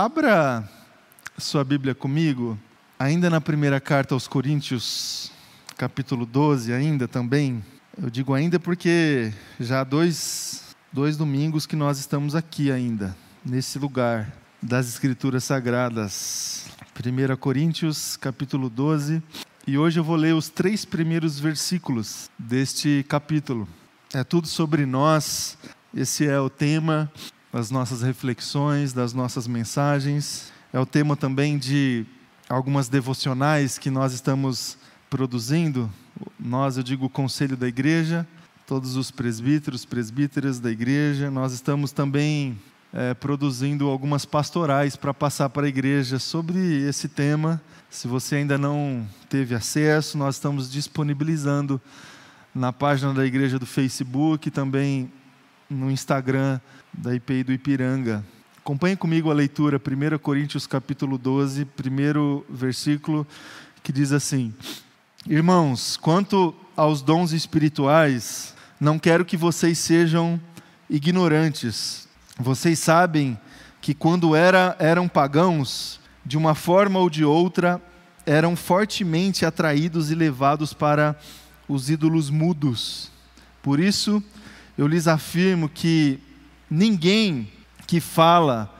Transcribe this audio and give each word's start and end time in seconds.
Abra 0.00 0.62
sua 1.36 1.64
Bíblia 1.64 1.92
comigo, 1.92 2.56
ainda 2.96 3.28
na 3.28 3.40
primeira 3.40 3.80
carta 3.80 4.14
aos 4.14 4.28
Coríntios, 4.28 5.32
capítulo 5.76 6.24
12, 6.24 6.72
ainda 6.72 7.08
também. 7.08 7.64
Eu 8.00 8.08
digo 8.08 8.32
ainda 8.32 8.60
porque 8.60 9.32
já 9.58 9.80
há 9.80 9.84
dois, 9.84 10.76
dois 10.92 11.16
domingos 11.16 11.66
que 11.66 11.74
nós 11.74 11.98
estamos 11.98 12.36
aqui 12.36 12.70
ainda, 12.70 13.16
nesse 13.44 13.76
lugar 13.76 14.32
das 14.62 14.88
Escrituras 14.88 15.42
Sagradas. 15.42 16.66
1 16.94 17.36
Coríntios, 17.36 18.16
capítulo 18.16 18.70
12. 18.70 19.20
E 19.66 19.76
hoje 19.76 19.98
eu 19.98 20.04
vou 20.04 20.14
ler 20.14 20.32
os 20.32 20.48
três 20.48 20.84
primeiros 20.84 21.40
versículos 21.40 22.30
deste 22.38 23.04
capítulo. 23.08 23.66
É 24.14 24.22
tudo 24.22 24.46
sobre 24.46 24.86
nós, 24.86 25.58
esse 25.92 26.24
é 26.24 26.38
o 26.38 26.48
tema 26.48 27.10
das 27.52 27.70
nossas 27.70 28.02
reflexões, 28.02 28.92
das 28.92 29.12
nossas 29.12 29.46
mensagens. 29.46 30.52
É 30.72 30.78
o 30.78 30.86
tema 30.86 31.16
também 31.16 31.58
de 31.58 32.04
algumas 32.48 32.88
devocionais 32.88 33.78
que 33.78 33.90
nós 33.90 34.12
estamos 34.12 34.76
produzindo. 35.08 35.90
Nós, 36.38 36.76
eu 36.76 36.82
digo, 36.82 37.06
o 37.06 37.10
conselho 37.10 37.56
da 37.56 37.66
igreja, 37.66 38.26
todos 38.66 38.96
os 38.96 39.10
presbíteros, 39.10 39.84
presbíteras 39.84 40.60
da 40.60 40.70
igreja. 40.70 41.30
Nós 41.30 41.52
estamos 41.52 41.90
também 41.90 42.58
é, 42.92 43.14
produzindo 43.14 43.88
algumas 43.88 44.24
pastorais 44.24 44.96
para 44.96 45.14
passar 45.14 45.48
para 45.48 45.66
a 45.66 45.68
igreja 45.68 46.18
sobre 46.18 46.58
esse 46.86 47.08
tema. 47.08 47.60
Se 47.90 48.06
você 48.06 48.36
ainda 48.36 48.58
não 48.58 49.06
teve 49.28 49.54
acesso, 49.54 50.18
nós 50.18 50.34
estamos 50.34 50.70
disponibilizando 50.70 51.80
na 52.54 52.72
página 52.72 53.14
da 53.14 53.24
igreja 53.24 53.58
do 53.58 53.66
Facebook, 53.66 54.50
também 54.50 55.10
no 55.68 55.90
Instagram 55.90 56.60
da 56.92 57.14
IPI 57.14 57.44
do 57.44 57.52
Ipiranga. 57.52 58.24
Acompanhe 58.58 58.96
comigo 58.96 59.30
a 59.30 59.34
leitura, 59.34 59.78
1 59.78 60.18
Coríntios 60.18 60.66
capítulo 60.66 61.18
12, 61.18 61.64
primeiro 61.64 62.44
versículo, 62.48 63.26
que 63.82 63.92
diz 63.92 64.12
assim: 64.12 64.54
Irmãos, 65.26 65.96
quanto 65.96 66.54
aos 66.76 67.02
dons 67.02 67.32
espirituais, 67.32 68.54
não 68.80 68.98
quero 68.98 69.24
que 69.24 69.36
vocês 69.36 69.78
sejam 69.78 70.40
ignorantes. 70.88 72.08
Vocês 72.38 72.78
sabem 72.78 73.38
que 73.80 73.94
quando 73.94 74.34
era, 74.34 74.76
eram 74.78 75.08
pagãos, 75.08 76.00
de 76.24 76.36
uma 76.36 76.54
forma 76.54 76.98
ou 76.98 77.10
de 77.10 77.24
outra, 77.24 77.80
eram 78.24 78.54
fortemente 78.54 79.46
atraídos 79.46 80.10
e 80.10 80.14
levados 80.14 80.72
para 80.72 81.18
os 81.66 81.90
ídolos 81.90 82.30
mudos. 82.30 83.10
Por 83.62 83.80
isso, 83.80 84.22
eu 84.78 84.86
lhes 84.86 85.08
afirmo 85.08 85.68
que 85.68 86.20
ninguém 86.70 87.50
que 87.84 88.00
fala 88.00 88.72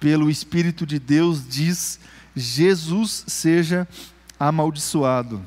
pelo 0.00 0.28
Espírito 0.28 0.84
de 0.84 0.98
Deus 0.98 1.48
diz 1.48 2.00
Jesus 2.34 3.24
seja 3.28 3.86
amaldiçoado. 4.38 5.40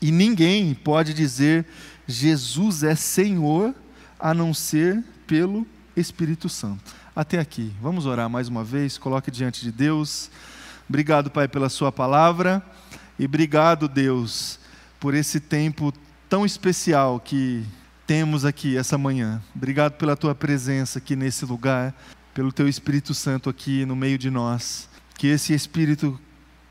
E 0.00 0.12
ninguém 0.12 0.72
pode 0.72 1.12
dizer 1.12 1.66
Jesus 2.06 2.84
é 2.84 2.94
Senhor 2.94 3.74
a 4.18 4.32
não 4.32 4.54
ser 4.54 5.02
pelo 5.26 5.66
Espírito 5.96 6.48
Santo. 6.48 6.94
Até 7.14 7.40
aqui. 7.40 7.72
Vamos 7.82 8.06
orar 8.06 8.30
mais 8.30 8.46
uma 8.46 8.62
vez. 8.62 8.96
Coloque 8.96 9.32
diante 9.32 9.62
de 9.62 9.72
Deus. 9.72 10.30
Obrigado, 10.88 11.28
Pai, 11.28 11.48
pela 11.48 11.68
Sua 11.68 11.90
palavra. 11.90 12.64
E 13.18 13.24
obrigado, 13.24 13.88
Deus, 13.88 14.60
por 15.00 15.12
esse 15.12 15.40
tempo 15.40 15.92
tão 16.28 16.46
especial 16.46 17.18
que 17.18 17.66
temos 18.10 18.44
aqui 18.44 18.76
essa 18.76 18.98
manhã. 18.98 19.40
Obrigado 19.54 19.92
pela 19.92 20.16
tua 20.16 20.34
presença 20.34 20.98
aqui 20.98 21.14
nesse 21.14 21.44
lugar, 21.44 21.94
pelo 22.34 22.50
teu 22.50 22.68
Espírito 22.68 23.14
Santo 23.14 23.48
aqui 23.48 23.86
no 23.86 23.94
meio 23.94 24.18
de 24.18 24.28
nós. 24.30 24.88
Que 25.16 25.28
esse 25.28 25.54
Espírito 25.54 26.20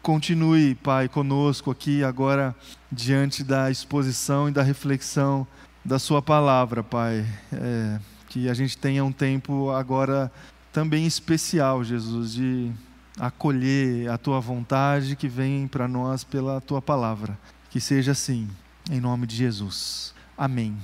continue, 0.01 0.75
Pai, 0.75 1.07
conosco 1.07 1.71
aqui 1.71 2.03
agora, 2.03 2.53
diante 2.91 3.41
da 3.41 3.71
exposição 3.71 4.49
e 4.49 4.51
da 4.51 4.61
reflexão 4.61 5.47
da 5.85 5.97
Sua 5.97 6.21
palavra, 6.21 6.83
Pai. 6.83 7.25
É, 7.53 7.99
que 8.27 8.49
a 8.49 8.53
gente 8.53 8.77
tenha 8.77 9.05
um 9.05 9.11
tempo 9.13 9.71
agora 9.71 10.29
também 10.73 11.07
especial, 11.07 11.85
Jesus, 11.85 12.33
de 12.33 12.69
acolher 13.17 14.09
a 14.09 14.17
Tua 14.17 14.41
vontade 14.41 15.15
que 15.15 15.29
vem 15.29 15.69
para 15.69 15.87
nós 15.87 16.21
pela 16.21 16.59
Tua 16.59 16.81
palavra. 16.81 17.39
Que 17.69 17.79
seja 17.79 18.11
assim, 18.11 18.49
em 18.91 18.99
nome 18.99 19.25
de 19.25 19.37
Jesus. 19.37 20.13
Amém 20.37 20.75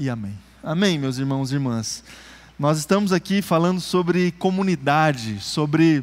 e 0.00 0.08
amém. 0.08 0.32
Amém, 0.64 0.98
meus 0.98 1.18
irmãos 1.18 1.52
e 1.52 1.56
irmãs. 1.56 2.02
Nós 2.58 2.78
estamos 2.78 3.12
aqui 3.12 3.42
falando 3.42 3.82
sobre 3.82 4.32
comunidade, 4.32 5.38
sobre 5.40 6.02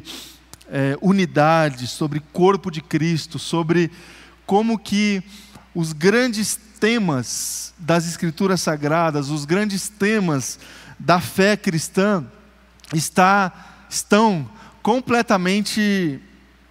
é, 0.70 0.96
unidade, 1.02 1.88
sobre 1.88 2.20
corpo 2.32 2.70
de 2.70 2.80
Cristo, 2.80 3.40
sobre 3.40 3.90
como 4.46 4.78
que 4.78 5.20
os 5.74 5.92
grandes 5.92 6.56
temas 6.78 7.74
das 7.76 8.06
Escrituras 8.06 8.60
Sagradas, 8.60 9.30
os 9.30 9.44
grandes 9.44 9.88
temas 9.88 10.60
da 10.96 11.20
fé 11.20 11.56
cristã 11.56 12.24
está, 12.94 13.52
estão 13.90 14.48
completamente 14.80 16.20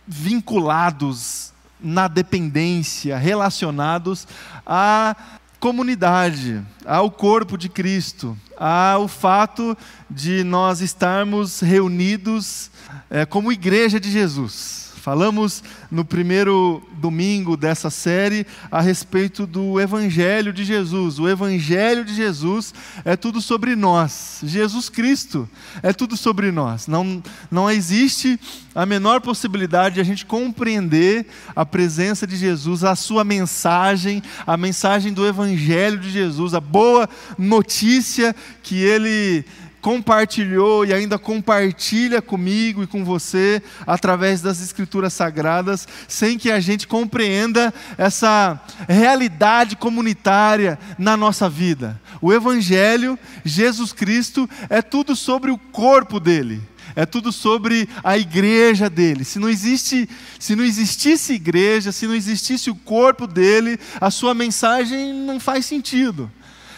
vinculados 0.07 1.51
na 1.77 2.07
dependência, 2.07 3.17
relacionados 3.17 4.25
a 4.65 5.13
comunidade, 5.59 6.61
ao 6.85 7.09
corpo 7.09 7.57
de 7.57 7.69
Cristo, 7.69 8.37
ao 8.55 9.07
fato 9.07 9.77
de 10.09 10.43
nós 10.43 10.81
estarmos 10.81 11.59
reunidos 11.59 12.69
é, 13.09 13.25
como 13.25 13.51
igreja 13.51 13.99
de 13.99 14.11
Jesus. 14.11 14.86
Falamos 15.07 15.63
no 15.89 16.03
primeiro 16.03 16.83
domingo 16.97 17.55
dessa 17.55 17.89
série 17.89 18.45
a 18.69 18.81
respeito 18.81 19.47
do 19.47 19.79
Evangelho 19.79 20.51
de 20.51 20.65
Jesus. 20.65 21.17
O 21.17 21.29
Evangelho 21.29 22.03
de 22.03 22.13
Jesus 22.13 22.73
é 23.05 23.15
tudo 23.15 23.39
sobre 23.39 23.73
nós. 23.73 24.41
Jesus 24.43 24.89
Cristo 24.89 25.47
é 25.81 25.93
tudo 25.93 26.17
sobre 26.17 26.51
nós. 26.51 26.87
Não, 26.87 27.23
não 27.49 27.71
existe 27.71 28.37
a 28.75 28.85
menor 28.85 29.21
possibilidade 29.21 29.95
de 29.95 30.01
a 30.01 30.03
gente 30.03 30.25
compreender 30.25 31.25
a 31.55 31.65
presença 31.65 32.27
de 32.27 32.35
Jesus, 32.35 32.83
a 32.83 32.93
sua 32.93 33.23
mensagem, 33.23 34.21
a 34.45 34.57
mensagem 34.57 35.13
do 35.13 35.25
Evangelho 35.25 35.99
de 35.99 36.09
Jesus, 36.09 36.53
a 36.53 36.59
boa 36.59 37.07
notícia 37.37 38.35
que 38.61 38.75
ele 38.83 39.45
compartilhou 39.87 40.85
e 40.85 40.93
ainda 40.93 41.17
compartilha 41.17 42.21
comigo 42.21 42.83
e 42.83 42.87
com 42.87 43.05
você 43.05 43.63
através 43.85 44.41
das 44.41 44.61
Escrituras 44.61 45.13
Sagradas, 45.13 45.87
sem 46.09 46.37
que 46.37 46.51
a 46.51 46.59
gente 46.59 46.85
compreenda 46.85 47.73
essa 47.97 48.61
realidade 48.85 49.77
comunitária 49.77 50.77
na 50.99 51.15
nossa 51.15 51.49
vida. 51.49 52.01
O 52.21 52.33
Evangelho, 52.33 53.17
Jesus 53.45 53.93
Cristo, 53.93 54.49
é 54.69 54.81
tudo 54.81 55.15
sobre 55.15 55.51
o 55.51 55.57
corpo 55.57 56.19
dele. 56.19 56.61
É 56.93 57.05
tudo 57.05 57.31
sobre 57.31 57.87
a 58.03 58.17
igreja 58.17 58.89
dele. 58.89 59.23
Se 59.23 59.39
não 59.39 59.47
existe, 59.47 60.09
se 60.37 60.53
não 60.53 60.65
existisse 60.65 61.31
igreja, 61.31 61.93
se 61.93 62.05
não 62.07 62.13
existisse 62.13 62.69
o 62.69 62.75
corpo 62.75 63.25
dele, 63.25 63.79
a 64.01 64.11
sua 64.11 64.33
mensagem 64.33 65.13
não 65.13 65.39
faz 65.39 65.65
sentido. 65.65 66.29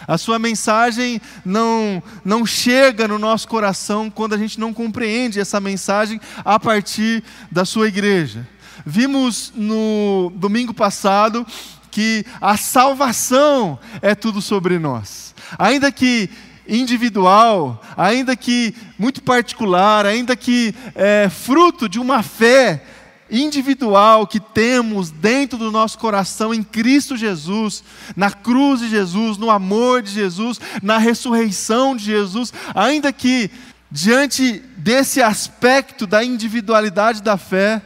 A 0.09 0.17
sua 0.17 0.39
mensagem 0.39 1.21
não, 1.45 2.01
não 2.25 2.43
chega 2.43 3.07
no 3.07 3.19
nosso 3.19 3.47
coração 3.47 4.09
quando 4.09 4.33
a 4.33 4.39
gente 4.39 4.59
não 4.59 4.73
compreende 4.73 5.39
essa 5.39 5.59
mensagem 5.59 6.19
a 6.43 6.59
partir 6.59 7.23
da 7.51 7.63
sua 7.63 7.87
igreja. 7.87 8.47
Vimos 8.83 9.53
no 9.55 10.33
domingo 10.35 10.73
passado 10.73 11.45
que 11.91 12.25
a 12.41 12.57
salvação 12.57 13.77
é 14.01 14.15
tudo 14.15 14.41
sobre 14.41 14.79
nós. 14.79 15.35
Ainda 15.59 15.91
que 15.91 16.27
individual, 16.67 17.79
ainda 17.95 18.35
que 18.35 18.73
muito 18.97 19.21
particular, 19.21 20.07
ainda 20.07 20.35
que 20.35 20.73
é, 20.95 21.29
fruto 21.29 21.87
de 21.87 21.99
uma 21.99 22.23
fé 22.23 22.83
individual 23.31 24.25
que 24.27 24.39
temos 24.39 25.09
dentro 25.09 25.57
do 25.57 25.71
nosso 25.71 25.97
coração 25.97 26.53
em 26.53 26.63
Cristo 26.63 27.17
Jesus, 27.17 27.83
na 28.15 28.31
cruz 28.31 28.79
de 28.79 28.89
Jesus, 28.89 29.37
no 29.37 29.49
amor 29.49 30.01
de 30.01 30.11
Jesus, 30.11 30.59
na 30.81 30.97
ressurreição 30.97 31.95
de 31.95 32.05
Jesus, 32.05 32.53
ainda 32.73 33.11
que 33.13 33.49
diante 33.91 34.63
desse 34.77 35.21
aspecto 35.21 36.05
da 36.05 36.23
individualidade 36.23 37.21
da 37.21 37.37
fé, 37.37 37.81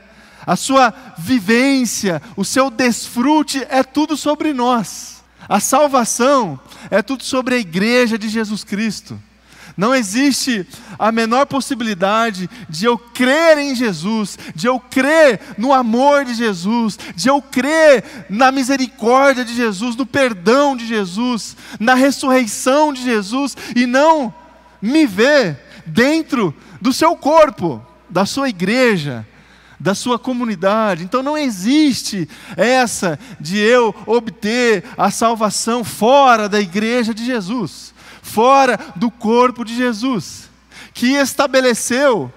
a 0.46 0.56
sua 0.56 0.94
vivência, 1.18 2.22
o 2.36 2.44
seu 2.44 2.70
desfrute 2.70 3.66
é 3.70 3.84
tudo 3.84 4.18
sobre 4.18 4.54
nós. 4.54 5.24
A 5.48 5.60
salvação 5.60 6.60
é 6.90 7.02
tudo 7.02 7.24
sobre 7.24 7.56
a 7.56 7.60
igreja 7.60 8.18
de 8.18 8.30
Jesus 8.30 8.64
Cristo. 8.64 9.20
Não 9.76 9.96
existe 9.96 10.68
a 11.00 11.12
menor 11.12 11.48
possibilidade 11.48 12.50
de 12.70 12.86
eu 12.86 12.98
crer 12.98 13.58
em 13.58 13.76
Jesus, 13.76 14.38
de 14.54 14.68
eu 14.68 14.80
crer 14.80 15.40
no 15.58 15.74
amor 15.74 16.26
de 16.26 16.36
Jesus, 16.36 16.98
de 17.16 17.28
eu 17.28 17.42
crer 17.42 18.28
na 18.30 18.52
misericórdia 18.52 19.44
de 19.44 19.56
Jesus, 19.56 19.96
no 19.96 20.06
perdão 20.06 20.78
de 20.78 20.86
Jesus, 20.86 21.58
na 21.80 21.96
ressurreição 21.96 22.94
de 22.94 23.02
Jesus 23.02 23.58
e 23.76 23.88
não 23.88 24.34
me 24.82 25.08
ver 25.08 25.60
dentro 25.86 26.54
do 26.80 26.94
seu 26.94 27.16
corpo, 27.16 27.84
da 28.10 28.26
sua 28.26 28.50
igreja, 28.50 29.26
da 29.80 29.96
sua 29.96 30.20
comunidade. 30.20 31.04
Então 31.04 31.24
não 31.24 31.38
existe 31.38 32.30
essa 32.56 33.20
de 33.40 33.58
eu 33.58 33.94
obter 34.06 34.84
a 34.98 35.10
salvação 35.10 35.84
fora 35.84 36.48
da 36.48 36.62
igreja 36.62 37.14
de 37.14 37.26
Jesus, 37.26 37.93
fora 38.24 38.80
do 38.96 39.12
corpo 39.12 39.64
de 39.64 39.76
Jesus, 39.76 40.50
que 40.96 41.14
estabeleceu 41.14 42.34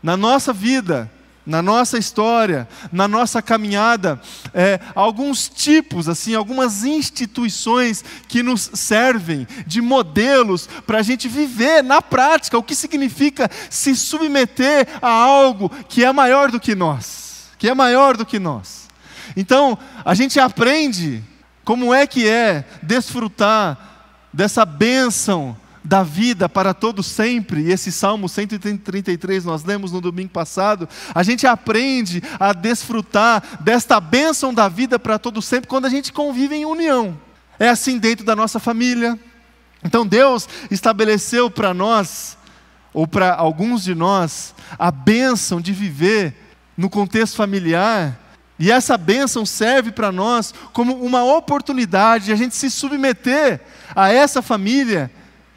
na 0.00 0.16
nossa 0.16 0.52
vida 0.52 1.10
na 1.50 1.60
nossa 1.60 1.98
história, 1.98 2.68
na 2.92 3.08
nossa 3.08 3.42
caminhada, 3.42 4.20
é, 4.54 4.78
alguns 4.94 5.48
tipos, 5.48 6.08
assim, 6.08 6.34
algumas 6.34 6.84
instituições 6.84 8.04
que 8.28 8.42
nos 8.42 8.70
servem 8.74 9.48
de 9.66 9.80
modelos 9.80 10.68
para 10.86 10.98
a 10.98 11.02
gente 11.02 11.26
viver 11.28 11.82
na 11.82 12.00
prática 12.00 12.56
o 12.56 12.62
que 12.62 12.74
significa 12.74 13.50
se 13.68 13.96
submeter 13.96 14.86
a 15.02 15.10
algo 15.10 15.68
que 15.88 16.04
é 16.04 16.12
maior 16.12 16.52
do 16.52 16.60
que 16.60 16.74
nós, 16.74 17.48
que 17.58 17.68
é 17.68 17.74
maior 17.74 18.16
do 18.16 18.24
que 18.24 18.38
nós. 18.38 18.88
Então, 19.36 19.76
a 20.04 20.14
gente 20.14 20.38
aprende 20.38 21.22
como 21.64 21.92
é 21.92 22.06
que 22.06 22.28
é 22.28 22.64
desfrutar 22.82 23.89
dessa 24.32 24.64
bênção 24.64 25.56
da 25.82 26.02
vida 26.02 26.48
para 26.48 26.74
todo 26.74 27.02
sempre, 27.02 27.62
e 27.62 27.72
esse 27.72 27.90
Salmo 27.90 28.28
133 28.28 29.44
nós 29.44 29.64
lemos 29.64 29.92
no 29.92 30.00
domingo 30.00 30.28
passado, 30.28 30.88
a 31.14 31.22
gente 31.22 31.46
aprende 31.46 32.22
a 32.38 32.52
desfrutar 32.52 33.42
desta 33.60 33.98
bênção 33.98 34.52
da 34.52 34.68
vida 34.68 34.98
para 34.98 35.18
todo 35.18 35.40
sempre 35.40 35.68
quando 35.68 35.86
a 35.86 35.90
gente 35.90 36.12
convive 36.12 36.54
em 36.54 36.66
união. 36.66 37.18
É 37.58 37.68
assim 37.68 37.98
dentro 37.98 38.24
da 38.24 38.36
nossa 38.36 38.58
família. 38.58 39.18
Então 39.82 40.06
Deus 40.06 40.48
estabeleceu 40.70 41.50
para 41.50 41.72
nós, 41.72 42.36
ou 42.92 43.06
para 43.06 43.34
alguns 43.34 43.84
de 43.84 43.94
nós, 43.94 44.54
a 44.78 44.90
bênção 44.90 45.60
de 45.60 45.72
viver 45.72 46.34
no 46.76 46.90
contexto 46.90 47.36
familiar, 47.36 48.18
e 48.60 48.70
essa 48.70 48.98
bênção 48.98 49.46
serve 49.46 49.90
para 49.90 50.12
nós 50.12 50.52
como 50.74 51.02
uma 51.02 51.24
oportunidade 51.24 52.26
de 52.26 52.32
a 52.32 52.36
gente 52.36 52.54
se 52.54 52.70
submeter 52.70 53.58
a 53.96 54.12
essa 54.12 54.42
família 54.42 55.10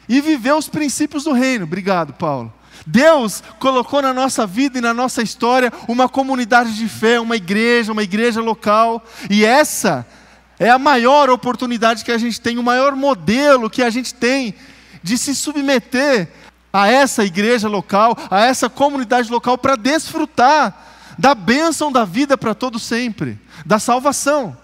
e 0.08 0.22
viver 0.22 0.54
os 0.54 0.68
princípios 0.68 1.24
do 1.24 1.32
reino. 1.32 1.64
Obrigado, 1.64 2.14
Paulo. 2.14 2.50
Deus 2.86 3.42
colocou 3.58 4.00
na 4.00 4.14
nossa 4.14 4.46
vida 4.46 4.78
e 4.78 4.80
na 4.80 4.94
nossa 4.94 5.20
história 5.20 5.70
uma 5.86 6.08
comunidade 6.08 6.74
de 6.74 6.88
fé, 6.88 7.20
uma 7.20 7.36
igreja, 7.36 7.92
uma 7.92 8.02
igreja 8.02 8.40
local, 8.40 9.04
e 9.28 9.44
essa 9.44 10.06
é 10.58 10.70
a 10.70 10.78
maior 10.78 11.28
oportunidade 11.28 12.04
que 12.04 12.12
a 12.12 12.18
gente 12.18 12.40
tem, 12.40 12.56
o 12.56 12.62
maior 12.62 12.96
modelo 12.96 13.68
que 13.68 13.82
a 13.82 13.90
gente 13.90 14.14
tem 14.14 14.54
de 15.02 15.18
se 15.18 15.34
submeter 15.34 16.28
a 16.72 16.88
essa 16.88 17.22
igreja 17.22 17.68
local, 17.68 18.16
a 18.30 18.46
essa 18.46 18.70
comunidade 18.70 19.30
local, 19.30 19.58
para 19.58 19.76
desfrutar 19.76 20.93
da 21.18 21.34
bênção 21.34 21.90
da 21.90 22.04
vida 22.04 22.36
para 22.36 22.54
todo 22.54 22.78
sempre, 22.78 23.38
da 23.64 23.78
salvação. 23.78 24.56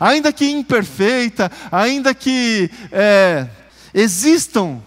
Ainda 0.00 0.32
que 0.32 0.48
imperfeita, 0.48 1.50
ainda 1.70 2.14
que 2.14 2.70
é, 2.90 3.48
existam 3.94 4.82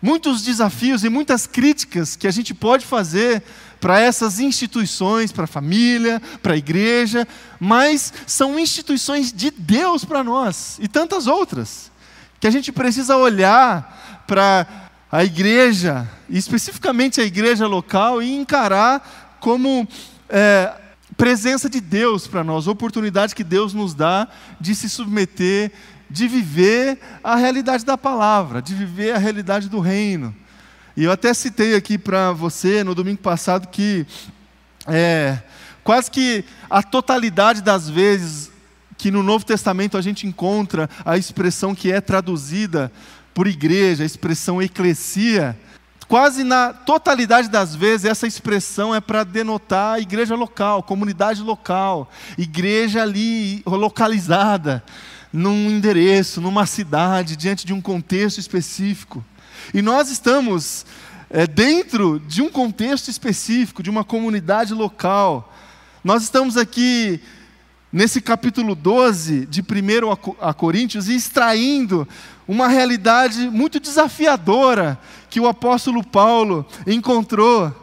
muitos 0.00 0.42
desafios 0.42 1.04
e 1.04 1.08
muitas 1.08 1.46
críticas 1.46 2.16
que 2.16 2.28
a 2.28 2.30
gente 2.30 2.54
pode 2.54 2.84
fazer 2.84 3.42
para 3.80 3.98
essas 4.00 4.40
instituições, 4.40 5.32
para 5.32 5.44
a 5.44 5.48
família, 5.48 6.20
para 6.42 6.54
a 6.54 6.56
igreja, 6.56 7.26
mas 7.58 8.12
são 8.26 8.58
instituições 8.58 9.32
de 9.32 9.50
Deus 9.50 10.04
para 10.04 10.24
nós 10.24 10.78
e 10.80 10.88
tantas 10.88 11.26
outras, 11.26 11.90
que 12.40 12.46
a 12.46 12.50
gente 12.50 12.72
precisa 12.72 13.16
olhar 13.16 14.24
para 14.26 14.66
a 15.10 15.24
igreja, 15.24 16.08
especificamente 16.28 17.20
a 17.20 17.24
igreja 17.24 17.66
local, 17.66 18.22
e 18.22 18.34
encarar 18.34 19.36
como 19.40 19.86
é, 20.28 20.72
presença 21.16 21.68
de 21.68 21.80
Deus 21.80 22.26
para 22.26 22.44
nós, 22.44 22.66
oportunidade 22.66 23.34
que 23.34 23.44
Deus 23.44 23.72
nos 23.72 23.94
dá 23.94 24.28
de 24.60 24.74
se 24.74 24.88
submeter 24.88 25.72
de 26.08 26.28
viver 26.28 26.98
a 27.22 27.36
realidade 27.36 27.84
da 27.84 27.98
palavra, 27.98 28.62
de 28.62 28.74
viver 28.74 29.12
a 29.12 29.18
realidade 29.18 29.68
do 29.68 29.80
reino. 29.80 30.34
E 30.96 31.04
eu 31.04 31.12
até 31.12 31.34
citei 31.34 31.74
aqui 31.74 31.98
para 31.98 32.32
você 32.32 32.82
no 32.82 32.94
domingo 32.94 33.18
passado 33.18 33.68
que 33.68 34.06
é, 34.86 35.38
quase 35.84 36.10
que 36.10 36.44
a 36.70 36.82
totalidade 36.82 37.60
das 37.60 37.88
vezes 37.88 38.50
que 38.96 39.10
no 39.10 39.22
Novo 39.22 39.44
Testamento 39.44 39.98
a 39.98 40.00
gente 40.00 40.26
encontra 40.26 40.88
a 41.04 41.18
expressão 41.18 41.74
que 41.74 41.92
é 41.92 42.00
traduzida 42.00 42.90
por 43.34 43.46
igreja, 43.46 44.02
a 44.02 44.06
expressão 44.06 44.62
eclesia, 44.62 45.58
quase 46.08 46.44
na 46.44 46.72
totalidade 46.72 47.48
das 47.48 47.74
vezes 47.74 48.04
essa 48.04 48.26
expressão 48.26 48.94
é 48.94 49.00
para 49.00 49.24
denotar 49.24 49.94
a 49.94 50.00
igreja 50.00 50.34
local, 50.34 50.82
comunidade 50.82 51.42
local, 51.42 52.10
igreja 52.38 53.02
ali 53.02 53.62
localizada 53.66 54.82
num 55.32 55.70
endereço, 55.70 56.40
numa 56.40 56.64
cidade, 56.64 57.36
diante 57.36 57.66
de 57.66 57.72
um 57.72 57.80
contexto 57.80 58.38
específico. 58.38 59.24
E 59.74 59.82
nós 59.82 60.08
estamos 60.10 60.86
é, 61.28 61.46
dentro 61.46 62.20
de 62.20 62.40
um 62.40 62.48
contexto 62.48 63.08
específico, 63.08 63.82
de 63.82 63.90
uma 63.90 64.04
comunidade 64.04 64.72
local. 64.72 65.52
Nós 66.04 66.22
estamos 66.22 66.56
aqui 66.56 67.20
nesse 67.92 68.20
capítulo 68.20 68.74
12 68.74 69.46
de 69.46 69.60
1 69.60 70.36
a 70.40 70.54
Coríntios 70.54 71.08
extraindo 71.08 72.06
uma 72.46 72.68
realidade 72.68 73.50
muito 73.50 73.80
desafiadora 73.80 74.98
que 75.30 75.40
o 75.40 75.48
apóstolo 75.48 76.04
Paulo 76.04 76.66
encontrou 76.86 77.74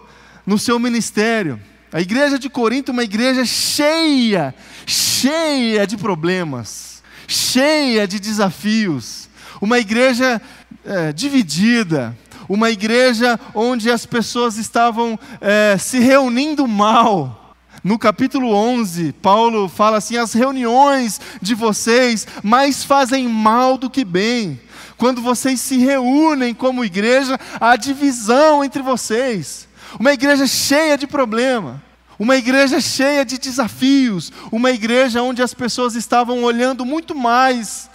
no 0.45 0.57
seu 0.57 0.79
ministério. 0.79 1.59
A 1.91 2.01
igreja 2.01 2.39
de 2.39 2.49
Corinto, 2.49 2.91
uma 2.91 3.03
igreja 3.03 3.45
cheia, 3.45 4.53
cheia 4.85 5.85
de 5.85 5.95
problemas 5.97 6.93
cheia 7.27 8.07
de 8.07 8.19
desafios, 8.19 9.29
uma 9.61 9.79
igreja 9.79 10.41
é, 10.85 11.13
dividida, 11.13 12.17
uma 12.47 12.69
igreja 12.69 13.39
onde 13.53 13.89
as 13.89 14.05
pessoas 14.05 14.57
estavam 14.57 15.17
é, 15.39 15.77
se 15.77 15.99
reunindo 15.99 16.67
mal. 16.67 17.55
No 17.83 17.99
capítulo 17.99 18.53
11, 18.53 19.13
Paulo 19.13 19.67
fala 19.67 19.97
assim: 19.97 20.15
as 20.15 20.33
reuniões 20.33 21.19
de 21.41 21.53
vocês 21.53 22.25
mais 22.41 22.83
fazem 22.83 23.27
mal 23.27 23.77
do 23.77 23.89
que 23.89 24.05
bem. 24.05 24.59
Quando 24.97 25.21
vocês 25.21 25.59
se 25.59 25.77
reúnem 25.77 26.53
como 26.53 26.85
igreja, 26.85 27.39
há 27.59 27.75
divisão 27.75 28.63
entre 28.63 28.81
vocês. 28.81 29.67
Uma 29.99 30.13
igreja 30.13 30.47
cheia 30.47 30.97
de 30.97 31.07
problema. 31.07 31.81
Uma 32.19 32.37
igreja 32.37 32.79
cheia 32.79 33.25
de 33.25 33.37
desafios, 33.37 34.31
uma 34.51 34.69
igreja 34.71 35.23
onde 35.23 35.41
as 35.41 35.53
pessoas 35.53 35.95
estavam 35.95 36.43
olhando 36.43 36.85
muito 36.85 37.15
mais 37.15 37.89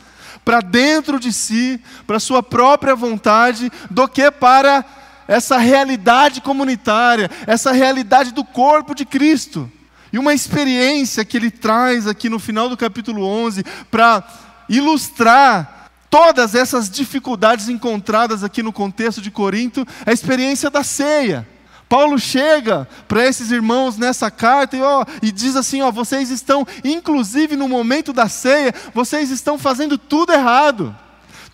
para 0.45 0.61
dentro 0.61 1.21
de 1.21 1.33
si, 1.33 1.81
para 2.07 2.19
sua 2.19 2.43
própria 2.43 2.97
vontade, 2.97 3.71
do 3.91 4.09
que 4.09 4.31
para 4.31 4.85
essa 5.29 5.59
realidade 5.59 6.41
comunitária, 6.41 7.31
essa 7.47 7.71
realidade 7.71 8.33
do 8.33 8.45
corpo 8.45 8.95
de 8.95 9.05
Cristo. 9.05 9.71
E 10.13 10.19
uma 10.19 10.33
experiência 10.33 11.25
que 11.25 11.37
ele 11.37 11.51
traz 11.51 12.07
aqui 12.07 12.29
no 12.29 12.39
final 12.39 12.69
do 12.69 12.77
capítulo 12.77 13.25
11 13.25 13.63
para 13.91 14.27
ilustrar 14.69 15.78
todas 16.11 16.55
essas 16.55 16.89
dificuldades 16.91 17.69
encontradas 17.69 18.43
aqui 18.43 18.63
no 18.63 18.73
contexto 18.73 19.21
de 19.21 19.31
Corinto, 19.31 19.87
é 20.07 20.11
a 20.11 20.15
experiência 20.15 20.71
da 20.71 20.83
ceia. 20.83 21.47
Paulo 21.89 22.19
chega 22.19 22.87
para 23.07 23.27
esses 23.27 23.51
irmãos 23.51 23.97
nessa 23.97 24.31
carta 24.31 24.77
e, 24.77 24.83
ó, 24.83 25.05
e 25.23 25.33
diz 25.33 25.57
assim: 25.57 25.81
ó, 25.81 25.91
vocês 25.91 26.31
estão, 26.31 26.67
inclusive 26.85 27.57
no 27.57 27.67
momento 27.67 28.13
da 28.13 28.29
ceia, 28.29 28.75
vocês 28.93 29.31
estão 29.31 29.59
fazendo 29.59 29.97
tudo 29.97 30.33
errado. 30.33 30.95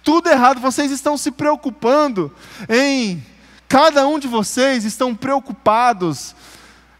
Tudo 0.03 0.29
errado, 0.29 0.61
vocês 0.61 0.91
estão 0.91 1.17
se 1.17 1.31
preocupando 1.31 2.33
em. 2.69 3.23
Cada 3.67 4.07
um 4.07 4.19
de 4.19 4.29
vocês 4.29 4.85
estão 4.85 5.15
preocupados 5.15 6.35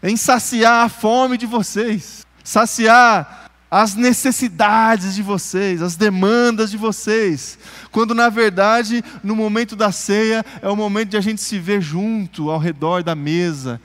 em 0.01 0.17
saciar 0.17 0.85
a 0.85 0.89
fome 0.89 1.37
de 1.37 1.45
vocês, 1.45 2.25
saciar 2.43 3.44
as 3.69 3.95
necessidades 3.95 5.15
de 5.15 5.23
vocês, 5.23 5.81
as 5.81 5.95
demandas 5.95 6.71
de 6.71 6.77
vocês, 6.77 7.57
quando 7.91 8.13
na 8.13 8.29
verdade, 8.29 9.03
no 9.23 9.35
momento 9.35 9.75
da 9.75 9.91
ceia, 9.91 10.45
é 10.61 10.69
o 10.69 10.75
momento 10.75 11.09
de 11.09 11.17
a 11.17 11.21
gente 11.21 11.41
se 11.41 11.57
ver 11.59 11.81
junto, 11.81 12.49
ao 12.49 12.59
redor 12.59 13.03
da 13.03 13.15
mesa, 13.15 13.81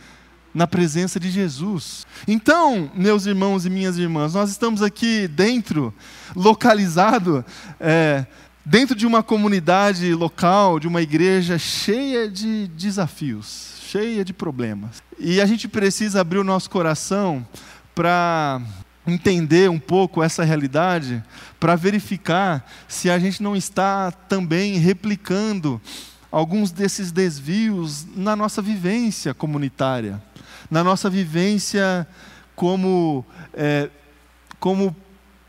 na 0.55 0.67
presença 0.67 1.19
de 1.19 1.31
Jesus. 1.31 2.07
Então, 2.27 2.91
meus 2.95 3.27
irmãos 3.27 3.65
e 3.65 3.71
minhas 3.71 3.97
irmãs, 3.97 4.35
nós 4.35 4.51
estamos 4.51 4.83
aqui 4.83 5.29
dentro, 5.29 5.95
localizado, 6.35 7.45
é, 7.79 8.27
dentro 8.65 8.95
de 8.95 9.07
uma 9.07 9.23
comunidade 9.23 10.13
local, 10.13 10.79
de 10.79 10.89
uma 10.89 11.01
igreja 11.01 11.59
cheia 11.59 12.29
de 12.29 12.69
desafios, 12.69 13.75
cheia 13.89 14.25
de 14.25 14.33
problemas. 14.33 15.03
E 15.19 15.41
a 15.41 15.47
gente 15.47 15.69
precisa 15.69 16.21
abrir 16.21 16.39
o 16.39 16.45
nosso 16.45 16.69
coração 16.69 17.47
para 17.95 18.61
entender 19.11 19.69
um 19.69 19.79
pouco 19.79 20.23
essa 20.23 20.45
realidade 20.45 21.23
para 21.59 21.77
verificar 21.77 22.65
se 22.89 23.11
a 23.11 23.19
gente 23.19 23.43
não 23.43 23.57
está 23.57 24.11
também 24.11 24.79
replicando 24.79 25.81
alguns 26.31 26.71
desses 26.71 27.11
desvios 27.11 28.07
na 28.17 28.37
nossa 28.37 28.63
vivência 28.63 29.35
comunitária. 29.35 30.23
na 30.71 30.85
nossa 30.85 31.11
vivência 31.11 32.07
como, 32.55 33.25
é, 33.53 33.91
como 34.61 34.95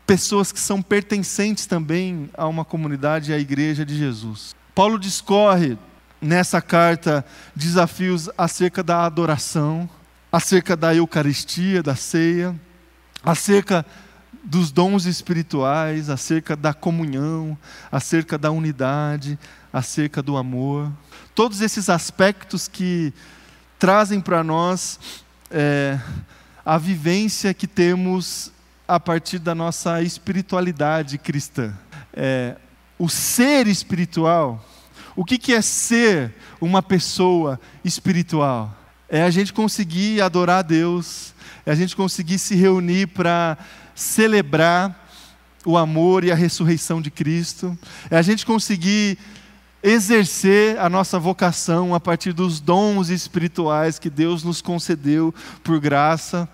pessoas 0.04 0.50
que 0.50 0.58
são 0.58 0.82
pertencentes 0.82 1.64
também 1.64 2.28
a 2.34 2.48
uma 2.48 2.64
comunidade, 2.64 3.32
à 3.32 3.38
igreja 3.38 3.84
de 3.86 3.96
Jesus. 3.96 4.52
Paulo 4.74 4.98
discorre 4.98 5.78
nessa 6.20 6.60
carta 6.60 7.24
desafios 7.54 8.28
acerca 8.36 8.82
da 8.82 9.04
adoração, 9.04 9.88
acerca 10.30 10.76
da 10.76 10.94
Eucaristia, 10.94 11.82
da 11.82 11.94
ceia, 11.94 12.58
acerca 13.24 13.84
dos 14.44 14.72
dons 14.72 15.06
espirituais, 15.06 16.10
acerca 16.10 16.56
da 16.56 16.74
comunhão, 16.74 17.56
acerca 17.90 18.36
da 18.36 18.50
unidade, 18.50 19.38
acerca 19.72 20.22
do 20.22 20.36
amor. 20.36 20.90
Todos 21.34 21.60
esses 21.60 21.88
aspectos 21.88 22.66
que 22.66 23.12
trazem 23.78 24.20
para 24.20 24.42
nós 24.42 24.98
é, 25.50 25.98
a 26.64 26.78
vivência 26.78 27.54
que 27.54 27.66
temos 27.66 28.52
a 28.86 28.98
partir 28.98 29.38
da 29.38 29.54
nossa 29.54 30.02
espiritualidade 30.02 31.18
cristã. 31.18 31.72
É, 32.12 32.56
o 32.98 33.08
ser 33.08 33.66
espiritual, 33.66 34.64
o 35.16 35.24
que, 35.24 35.38
que 35.38 35.52
é 35.52 35.62
ser 35.62 36.34
uma 36.60 36.82
pessoa 36.82 37.60
espiritual? 37.84 38.76
É 39.08 39.22
a 39.22 39.30
gente 39.30 39.52
conseguir 39.52 40.20
adorar 40.20 40.60
a 40.60 40.62
Deus, 40.62 41.31
a 41.70 41.74
gente 41.74 41.94
conseguir 41.94 42.38
se 42.38 42.54
reunir 42.54 43.08
para 43.08 43.56
celebrar 43.94 44.98
o 45.64 45.76
amor 45.76 46.24
e 46.24 46.32
a 46.32 46.34
ressurreição 46.34 47.00
de 47.00 47.10
Cristo, 47.10 47.76
é 48.10 48.16
a 48.16 48.22
gente 48.22 48.44
conseguir 48.44 49.16
exercer 49.82 50.78
a 50.78 50.88
nossa 50.88 51.18
vocação 51.18 51.94
a 51.94 52.00
partir 52.00 52.32
dos 52.32 52.60
dons 52.60 53.08
espirituais 53.08 53.98
que 53.98 54.10
Deus 54.10 54.42
nos 54.42 54.60
concedeu 54.60 55.34
por 55.62 55.80
graça, 55.80 56.48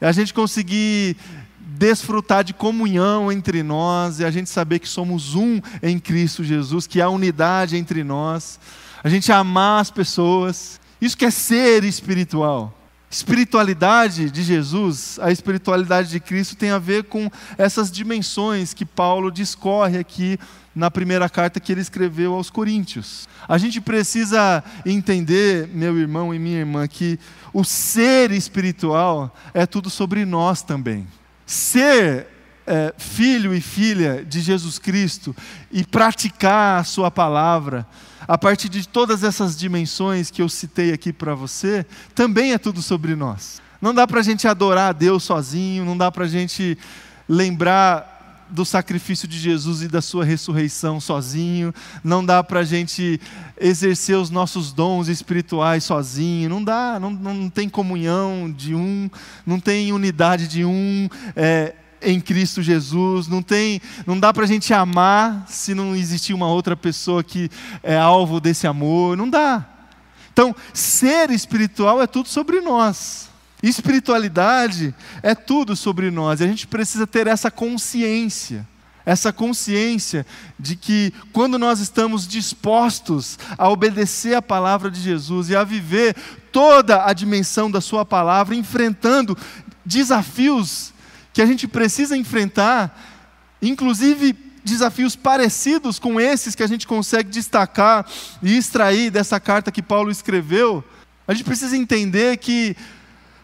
é 0.00 0.06
a 0.06 0.12
gente 0.12 0.32
conseguir 0.32 1.16
desfrutar 1.58 2.42
de 2.42 2.52
comunhão 2.52 3.30
entre 3.30 3.62
nós, 3.62 4.20
é 4.20 4.26
a 4.26 4.30
gente 4.30 4.50
saber 4.50 4.78
que 4.78 4.88
somos 4.88 5.34
um 5.34 5.60
em 5.82 5.98
Cristo 5.98 6.42
Jesus, 6.42 6.86
que 6.86 7.00
há 7.00 7.08
unidade 7.08 7.76
entre 7.76 8.02
nós, 8.02 8.58
a 9.02 9.08
gente 9.08 9.30
amar 9.30 9.80
as 9.80 9.90
pessoas, 9.90 10.80
isso 11.00 11.16
que 11.16 11.24
é 11.24 11.30
ser 11.30 11.84
espiritual 11.84 12.79
espiritualidade 13.10 14.30
de 14.30 14.42
Jesus, 14.42 15.18
a 15.20 15.32
espiritualidade 15.32 16.10
de 16.10 16.20
Cristo 16.20 16.54
tem 16.54 16.70
a 16.70 16.78
ver 16.78 17.04
com 17.04 17.28
essas 17.58 17.90
dimensões 17.90 18.72
que 18.72 18.84
Paulo 18.86 19.32
discorre 19.32 19.98
aqui 19.98 20.38
na 20.72 20.90
primeira 20.90 21.28
carta 21.28 21.58
que 21.58 21.72
ele 21.72 21.80
escreveu 21.80 22.32
aos 22.34 22.48
Coríntios. 22.48 23.28
A 23.48 23.58
gente 23.58 23.80
precisa 23.80 24.62
entender, 24.86 25.68
meu 25.74 25.98
irmão 25.98 26.32
e 26.32 26.38
minha 26.38 26.60
irmã, 26.60 26.86
que 26.86 27.18
o 27.52 27.64
ser 27.64 28.30
espiritual 28.30 29.34
é 29.52 29.66
tudo 29.66 29.90
sobre 29.90 30.24
nós 30.24 30.62
também. 30.62 31.04
Ser 31.44 32.28
é, 32.70 32.94
filho 32.96 33.52
e 33.52 33.60
filha 33.60 34.24
de 34.24 34.40
Jesus 34.40 34.78
Cristo 34.78 35.34
e 35.72 35.84
praticar 35.84 36.80
a 36.80 36.84
Sua 36.84 37.10
palavra, 37.10 37.84
a 38.28 38.38
partir 38.38 38.68
de 38.68 38.86
todas 38.86 39.24
essas 39.24 39.58
dimensões 39.58 40.30
que 40.30 40.40
eu 40.40 40.48
citei 40.48 40.92
aqui 40.92 41.12
para 41.12 41.34
você, 41.34 41.84
também 42.14 42.52
é 42.52 42.58
tudo 42.58 42.80
sobre 42.80 43.16
nós. 43.16 43.60
Não 43.82 43.92
dá 43.92 44.06
para 44.06 44.20
a 44.20 44.22
gente 44.22 44.46
adorar 44.46 44.90
a 44.90 44.92
Deus 44.92 45.24
sozinho, 45.24 45.84
não 45.84 45.98
dá 45.98 46.12
para 46.12 46.26
a 46.26 46.28
gente 46.28 46.78
lembrar 47.28 48.46
do 48.48 48.64
sacrifício 48.64 49.26
de 49.26 49.38
Jesus 49.38 49.82
e 49.82 49.88
da 49.88 50.02
sua 50.02 50.24
ressurreição 50.24 51.00
sozinho, 51.00 51.72
não 52.04 52.24
dá 52.24 52.42
para 52.42 52.60
a 52.60 52.64
gente 52.64 53.20
exercer 53.58 54.16
os 54.16 54.30
nossos 54.30 54.72
dons 54.72 55.08
espirituais 55.08 55.84
sozinho, 55.84 56.48
não 56.48 56.62
dá, 56.62 56.98
não, 57.00 57.10
não 57.10 57.48
tem 57.48 57.68
comunhão 57.68 58.52
de 58.54 58.74
um, 58.74 59.08
não 59.46 59.58
tem 59.58 59.92
unidade 59.92 60.48
de 60.48 60.64
um, 60.64 61.08
é, 61.36 61.74
em 62.02 62.20
Cristo 62.20 62.62
Jesus, 62.62 63.28
não 63.28 63.42
tem, 63.42 63.80
não 64.06 64.18
dá 64.18 64.32
para 64.32 64.44
a 64.44 64.48
gente 64.48 64.72
amar 64.72 65.44
se 65.48 65.74
não 65.74 65.94
existir 65.94 66.32
uma 66.34 66.48
outra 66.48 66.76
pessoa 66.76 67.22
que 67.22 67.50
é 67.82 67.96
alvo 67.96 68.40
desse 68.40 68.66
amor, 68.66 69.16
não 69.16 69.28
dá. 69.28 69.66
Então, 70.32 70.54
ser 70.72 71.30
espiritual 71.30 72.00
é 72.00 72.06
tudo 72.06 72.28
sobre 72.28 72.60
nós. 72.60 73.28
Espiritualidade 73.62 74.94
é 75.22 75.34
tudo 75.34 75.76
sobre 75.76 76.10
nós. 76.10 76.40
E 76.40 76.44
a 76.44 76.46
gente 76.46 76.66
precisa 76.66 77.06
ter 77.06 77.26
essa 77.26 77.50
consciência, 77.50 78.66
essa 79.04 79.32
consciência 79.32 80.24
de 80.58 80.76
que 80.76 81.12
quando 81.32 81.58
nós 81.58 81.80
estamos 81.80 82.26
dispostos 82.26 83.38
a 83.58 83.68
obedecer 83.68 84.34
a 84.34 84.40
palavra 84.40 84.90
de 84.90 85.00
Jesus 85.00 85.50
e 85.50 85.56
a 85.56 85.64
viver 85.64 86.16
toda 86.50 87.04
a 87.04 87.12
dimensão 87.12 87.70
da 87.70 87.80
sua 87.80 88.04
palavra, 88.04 88.54
enfrentando 88.54 89.36
desafios 89.84 90.92
que 91.40 91.44
a 91.44 91.46
gente 91.46 91.66
precisa 91.66 92.14
enfrentar, 92.14 92.94
inclusive 93.62 94.36
desafios 94.62 95.16
parecidos 95.16 95.98
com 95.98 96.20
esses 96.20 96.54
que 96.54 96.62
a 96.62 96.66
gente 96.66 96.86
consegue 96.86 97.30
destacar 97.30 98.06
e 98.42 98.58
extrair 98.58 99.10
dessa 99.10 99.40
carta 99.40 99.72
que 99.72 99.80
Paulo 99.80 100.10
escreveu, 100.10 100.84
a 101.26 101.32
gente 101.32 101.46
precisa 101.46 101.74
entender 101.78 102.36
que 102.36 102.76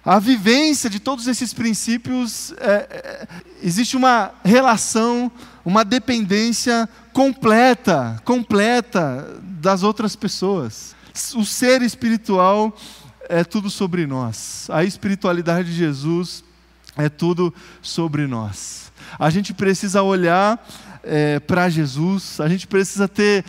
a 0.04 0.18
vivência 0.18 0.90
de 0.90 1.00
todos 1.00 1.26
esses 1.26 1.54
princípios, 1.54 2.52
é, 2.58 2.66
é, 2.68 3.28
existe 3.62 3.96
uma 3.96 4.30
relação, 4.44 5.32
uma 5.64 5.82
dependência 5.82 6.86
completa, 7.14 8.20
completa 8.26 9.40
das 9.40 9.82
outras 9.82 10.14
pessoas. 10.14 10.94
O 11.34 11.46
ser 11.46 11.80
espiritual 11.80 12.76
é 13.26 13.42
tudo 13.42 13.70
sobre 13.70 14.06
nós. 14.06 14.68
A 14.68 14.84
espiritualidade 14.84 15.70
de 15.70 15.78
Jesus 15.78 16.44
é 16.96 17.08
tudo 17.08 17.52
sobre 17.82 18.26
nós. 18.26 18.92
A 19.18 19.30
gente 19.30 19.52
precisa 19.54 20.02
olhar 20.02 20.64
é, 21.02 21.38
para 21.40 21.68
Jesus, 21.68 22.40
a 22.40 22.48
gente 22.48 22.66
precisa 22.66 23.06
ter 23.06 23.44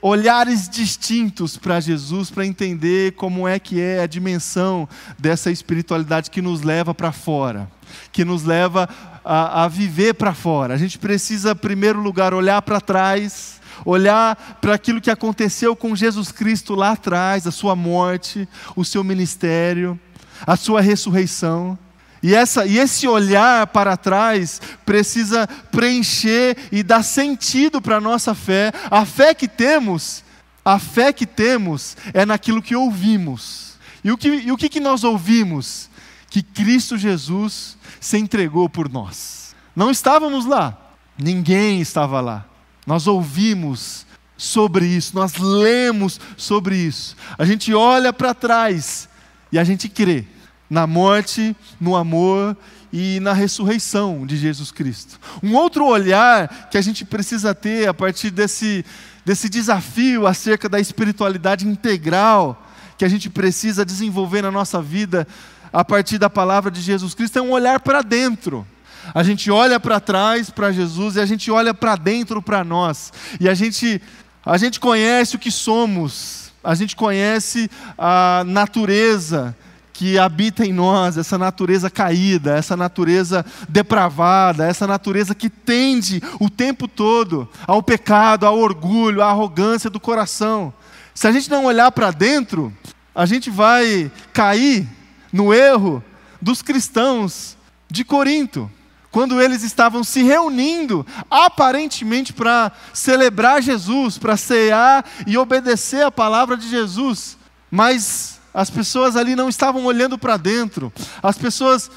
olhares 0.00 0.68
distintos 0.68 1.56
para 1.56 1.78
Jesus 1.78 2.28
para 2.28 2.44
entender 2.44 3.12
como 3.12 3.46
é 3.46 3.58
que 3.60 3.80
é 3.80 4.02
a 4.02 4.06
dimensão 4.06 4.88
dessa 5.16 5.50
espiritualidade 5.50 6.28
que 6.28 6.42
nos 6.42 6.62
leva 6.62 6.92
para 6.92 7.12
fora, 7.12 7.70
que 8.10 8.24
nos 8.24 8.42
leva 8.42 8.88
a, 9.24 9.64
a 9.64 9.68
viver 9.68 10.14
para 10.14 10.34
fora. 10.34 10.74
A 10.74 10.76
gente 10.76 10.98
precisa, 10.98 11.52
em 11.52 11.56
primeiro 11.56 12.00
lugar, 12.00 12.34
olhar 12.34 12.60
para 12.62 12.80
trás, 12.80 13.60
olhar 13.84 14.58
para 14.60 14.74
aquilo 14.74 15.00
que 15.00 15.10
aconteceu 15.10 15.76
com 15.76 15.94
Jesus 15.94 16.32
Cristo 16.32 16.74
lá 16.74 16.92
atrás, 16.92 17.46
a 17.46 17.52
sua 17.52 17.76
morte, 17.76 18.48
o 18.74 18.84
seu 18.84 19.04
ministério, 19.04 19.98
a 20.44 20.56
sua 20.56 20.80
ressurreição. 20.80 21.78
E, 22.22 22.34
essa, 22.34 22.64
e 22.64 22.78
esse 22.78 23.08
olhar 23.08 23.66
para 23.66 23.96
trás 23.96 24.60
precisa 24.86 25.46
preencher 25.72 26.56
e 26.70 26.82
dar 26.82 27.02
sentido 27.02 27.82
para 27.82 27.96
a 27.96 28.00
nossa 28.00 28.32
fé. 28.32 28.72
A 28.88 29.04
fé 29.04 29.34
que 29.34 29.48
temos, 29.48 30.22
a 30.64 30.78
fé 30.78 31.12
que 31.12 31.26
temos 31.26 31.96
é 32.14 32.24
naquilo 32.24 32.62
que 32.62 32.76
ouvimos. 32.76 33.72
E 34.04 34.12
o 34.12 34.16
que, 34.16 34.28
e 34.28 34.52
o 34.52 34.56
que, 34.56 34.68
que 34.68 34.78
nós 34.78 35.02
ouvimos? 35.02 35.90
Que 36.30 36.42
Cristo 36.42 36.96
Jesus 36.96 37.76
se 38.00 38.18
entregou 38.18 38.68
por 38.68 38.88
nós. 38.88 39.54
Não 39.74 39.90
estávamos 39.90 40.46
lá, 40.46 40.78
ninguém 41.18 41.80
estava 41.80 42.20
lá. 42.20 42.44
Nós 42.86 43.08
ouvimos 43.08 44.06
sobre 44.36 44.86
isso, 44.86 45.14
nós 45.14 45.36
lemos 45.36 46.20
sobre 46.36 46.76
isso. 46.76 47.16
A 47.36 47.44
gente 47.44 47.74
olha 47.74 48.12
para 48.12 48.32
trás 48.32 49.08
e 49.50 49.58
a 49.58 49.64
gente 49.64 49.88
crê 49.88 50.26
na 50.72 50.86
morte, 50.86 51.54
no 51.78 51.94
amor 51.94 52.56
e 52.90 53.20
na 53.20 53.34
ressurreição 53.34 54.24
de 54.26 54.38
Jesus 54.38 54.72
Cristo. 54.72 55.20
Um 55.42 55.54
outro 55.54 55.84
olhar 55.84 56.70
que 56.70 56.78
a 56.78 56.80
gente 56.80 57.04
precisa 57.04 57.54
ter 57.54 57.86
a 57.86 57.92
partir 57.92 58.30
desse, 58.30 58.82
desse 59.22 59.50
desafio 59.50 60.26
acerca 60.26 60.70
da 60.70 60.80
espiritualidade 60.80 61.68
integral 61.68 62.66
que 62.96 63.04
a 63.04 63.08
gente 63.08 63.28
precisa 63.28 63.84
desenvolver 63.84 64.40
na 64.40 64.50
nossa 64.50 64.80
vida 64.80 65.28
a 65.70 65.84
partir 65.84 66.16
da 66.16 66.30
palavra 66.30 66.70
de 66.70 66.80
Jesus 66.80 67.12
Cristo 67.12 67.38
é 67.38 67.42
um 67.42 67.50
olhar 67.50 67.78
para 67.80 68.00
dentro. 68.00 68.66
A 69.14 69.22
gente 69.22 69.50
olha 69.50 69.78
para 69.78 70.00
trás 70.00 70.48
para 70.48 70.72
Jesus 70.72 71.16
e 71.16 71.20
a 71.20 71.26
gente 71.26 71.50
olha 71.50 71.74
para 71.74 71.96
dentro 71.96 72.40
para 72.40 72.64
nós. 72.64 73.12
E 73.38 73.46
a 73.46 73.52
gente, 73.52 74.00
a 74.42 74.56
gente 74.56 74.80
conhece 74.80 75.36
o 75.36 75.38
que 75.38 75.50
somos, 75.50 76.50
a 76.64 76.74
gente 76.74 76.96
conhece 76.96 77.70
a 77.98 78.42
natureza 78.46 79.54
que 80.02 80.18
habita 80.18 80.66
em 80.66 80.72
nós, 80.72 81.16
essa 81.16 81.38
natureza 81.38 81.88
caída, 81.88 82.56
essa 82.56 82.76
natureza 82.76 83.46
depravada, 83.68 84.66
essa 84.66 84.84
natureza 84.84 85.32
que 85.32 85.48
tende 85.48 86.20
o 86.40 86.50
tempo 86.50 86.88
todo 86.88 87.48
ao 87.68 87.80
pecado, 87.80 88.44
ao 88.44 88.58
orgulho, 88.58 89.22
à 89.22 89.28
arrogância 89.30 89.88
do 89.88 90.00
coração. 90.00 90.74
Se 91.14 91.28
a 91.28 91.30
gente 91.30 91.48
não 91.48 91.66
olhar 91.66 91.92
para 91.92 92.10
dentro, 92.10 92.76
a 93.14 93.24
gente 93.26 93.48
vai 93.48 94.10
cair 94.32 94.88
no 95.32 95.54
erro 95.54 96.02
dos 96.40 96.62
cristãos 96.62 97.56
de 97.88 98.04
Corinto, 98.04 98.68
quando 99.08 99.40
eles 99.40 99.62
estavam 99.62 100.02
se 100.02 100.24
reunindo, 100.24 101.06
aparentemente 101.30 102.32
para 102.32 102.72
celebrar 102.92 103.62
Jesus, 103.62 104.18
para 104.18 104.36
cear 104.36 105.08
e 105.28 105.38
obedecer 105.38 106.04
a 106.04 106.10
palavra 106.10 106.56
de 106.56 106.68
Jesus, 106.68 107.38
mas 107.70 108.41
As 108.52 108.68
pessoas 108.68 109.16
ali 109.16 109.34
não 109.34 109.48
estavam 109.48 109.84
olhando 109.84 110.18
para 110.18 110.36
dentro, 110.36 110.92
as 111.22 111.38
pessoas 111.38 111.90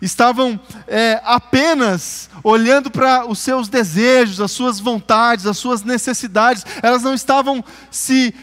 estavam 0.00 0.58
é, 0.86 1.20
apenas 1.24 2.30
olhando 2.42 2.90
para 2.90 3.26
os 3.26 3.38
seus 3.38 3.68
desejos, 3.68 4.40
as 4.40 4.52
suas 4.52 4.78
vontades, 4.80 5.46
as 5.46 5.58
suas 5.58 5.82
necessidades, 5.82 6.64
elas 6.82 7.02
não 7.02 7.14
estavam 7.14 7.64
se 7.90 8.34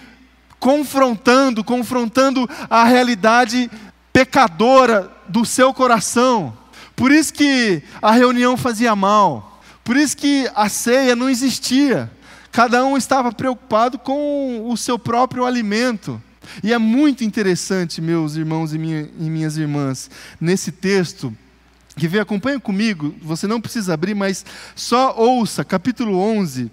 confrontando, 0.60 1.64
confrontando 1.64 2.50
a 2.70 2.84
realidade 2.84 3.70
pecadora 4.12 5.12
do 5.28 5.46
seu 5.46 5.74
coração. 5.74 6.58
Por 6.96 7.12
isso 7.12 7.34
que 7.34 7.84
a 8.02 8.12
reunião 8.12 8.56
fazia 8.56 8.96
mal, 8.96 9.62
por 9.84 9.98
isso 9.98 10.16
que 10.16 10.50
a 10.56 10.70
ceia 10.70 11.16
não 11.16 11.30
existia. 11.30 12.12
Cada 12.52 12.86
um 12.86 12.96
estava 12.96 13.34
preocupado 13.34 14.00
com 14.00 14.70
o 14.70 14.78
seu 14.78 14.98
próprio 14.98 15.46
alimento. 15.46 16.22
E 16.64 16.74
é 16.74 16.78
muito 16.78 17.24
interessante, 17.24 18.02
meus 18.02 18.36
irmãos 18.36 18.74
e, 18.74 18.78
minha, 18.78 19.10
e 19.20 19.30
minhas 19.30 19.58
irmãs, 19.58 20.10
nesse 20.40 20.72
texto, 20.72 21.36
que 21.98 22.08
vem, 22.08 22.20
acompanha 22.20 22.60
comigo, 22.60 23.16
você 23.22 23.48
não 23.48 23.62
precisa 23.62 23.94
abrir, 23.94 24.14
mas 24.14 24.46
só 24.76 25.16
ouça, 25.18 25.64
capítulo 25.64 26.18
11, 26.18 26.70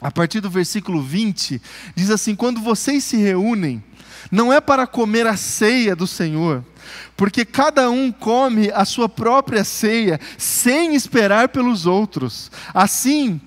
a 0.00 0.10
partir 0.10 0.40
do 0.40 0.50
versículo 0.50 1.02
20, 1.02 1.60
diz 1.94 2.10
assim: 2.10 2.34
Quando 2.34 2.60
vocês 2.60 3.04
se 3.04 3.16
reúnem, 3.16 3.82
não 4.30 4.52
é 4.52 4.60
para 4.60 4.86
comer 4.86 5.26
a 5.26 5.36
ceia 5.36 5.96
do 5.96 6.06
Senhor, 6.06 6.64
porque 7.16 7.44
cada 7.44 7.90
um 7.90 8.12
come 8.12 8.70
a 8.72 8.84
sua 8.84 9.08
própria 9.08 9.64
ceia, 9.64 10.20
sem 10.36 10.94
esperar 10.94 11.48
pelos 11.48 11.86
outros. 11.86 12.50
Assim, 12.74 13.40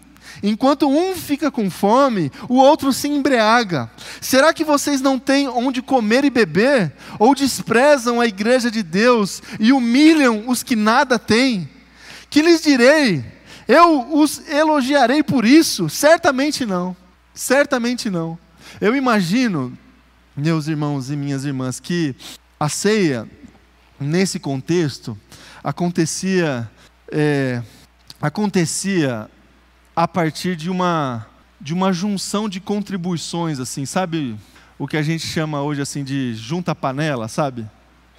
Enquanto 0.47 0.87
um 0.87 1.15
fica 1.15 1.49
com 1.49 1.71
fome, 1.71 2.31
o 2.47 2.57
outro 2.57 2.93
se 2.93 3.07
embriaga. 3.07 3.89
Será 4.21 4.53
que 4.53 4.63
vocês 4.63 5.01
não 5.01 5.17
têm 5.17 5.47
onde 5.47 5.81
comer 5.81 6.23
e 6.23 6.29
beber? 6.29 6.93
Ou 7.17 7.33
desprezam 7.33 8.21
a 8.21 8.27
igreja 8.27 8.69
de 8.69 8.83
Deus 8.83 9.41
e 9.59 9.73
humilham 9.73 10.43
os 10.47 10.61
que 10.61 10.75
nada 10.75 11.17
têm? 11.17 11.67
Que 12.29 12.43
lhes 12.43 12.61
direi? 12.61 13.25
Eu 13.67 14.15
os 14.15 14.47
elogiarei 14.47 15.23
por 15.23 15.45
isso? 15.45 15.89
Certamente 15.89 16.63
não. 16.63 16.95
Certamente 17.33 18.11
não. 18.11 18.37
Eu 18.79 18.95
imagino, 18.95 19.75
meus 20.37 20.67
irmãos 20.67 21.09
e 21.09 21.15
minhas 21.15 21.43
irmãs, 21.43 21.79
que 21.79 22.15
a 22.59 22.69
ceia, 22.69 23.27
nesse 23.99 24.39
contexto, 24.39 25.17
acontecia. 25.63 26.69
É, 27.11 27.63
acontecia 28.21 29.27
a 29.95 30.07
partir 30.07 30.55
de 30.55 30.69
uma 30.69 31.25
de 31.59 31.73
uma 31.73 31.93
junção 31.93 32.49
de 32.49 32.59
contribuições 32.59 33.59
assim, 33.59 33.85
sabe? 33.85 34.35
O 34.77 34.87
que 34.87 34.97
a 34.97 35.01
gente 35.01 35.25
chama 35.25 35.61
hoje 35.61 35.81
assim 35.81 36.03
de 36.03 36.35
junta 36.35 36.75
panela, 36.75 37.27
sabe? 37.27 37.65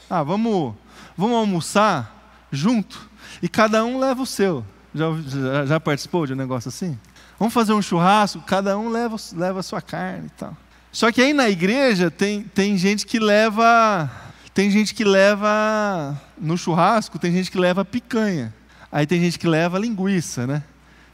Ah, 0.09 0.23
vamos 0.23 0.75
vamos 1.17 1.37
almoçar 1.37 2.47
junto 2.51 3.09
e 3.43 3.49
cada 3.49 3.85
um 3.85 3.99
leva 3.99 4.23
o 4.23 4.27
seu. 4.27 4.65
Já, 4.95 5.07
já, 5.27 5.67
já 5.67 5.81
participou 5.81 6.27
de 6.27 6.33
um 6.33 6.37
negócio 6.37 6.69
assim? 6.69 6.99
Vamos 7.39 7.53
fazer 7.53 7.75
um 7.75 7.83
churrasco, 7.83 8.41
cada 8.41 8.79
um 8.79 8.89
leva, 8.89 9.17
leva 9.35 9.61
a 9.61 9.63
sua 9.63 9.83
carne 9.83 10.27
e 10.27 10.31
tal. 10.31 10.57
Só 10.91 11.13
que 11.13 11.21
aí 11.21 11.35
na 11.35 11.51
igreja 11.51 12.11
tem, 12.11 12.43
tem 12.43 12.79
gente 12.79 13.05
que 13.05 13.19
leva. 13.19 14.11
Tem 14.55 14.71
gente 14.71 14.95
que 14.95 15.05
leva. 15.05 16.19
No 16.39 16.57
churrasco, 16.57 17.19
tem 17.19 17.31
gente 17.33 17.51
que 17.51 17.59
leva 17.59 17.85
picanha. 17.85 18.55
Aí 18.91 19.07
tem 19.07 19.21
gente 19.21 19.39
que 19.39 19.47
leva 19.47 19.79
linguiça, 19.79 20.47
né? 20.47 20.63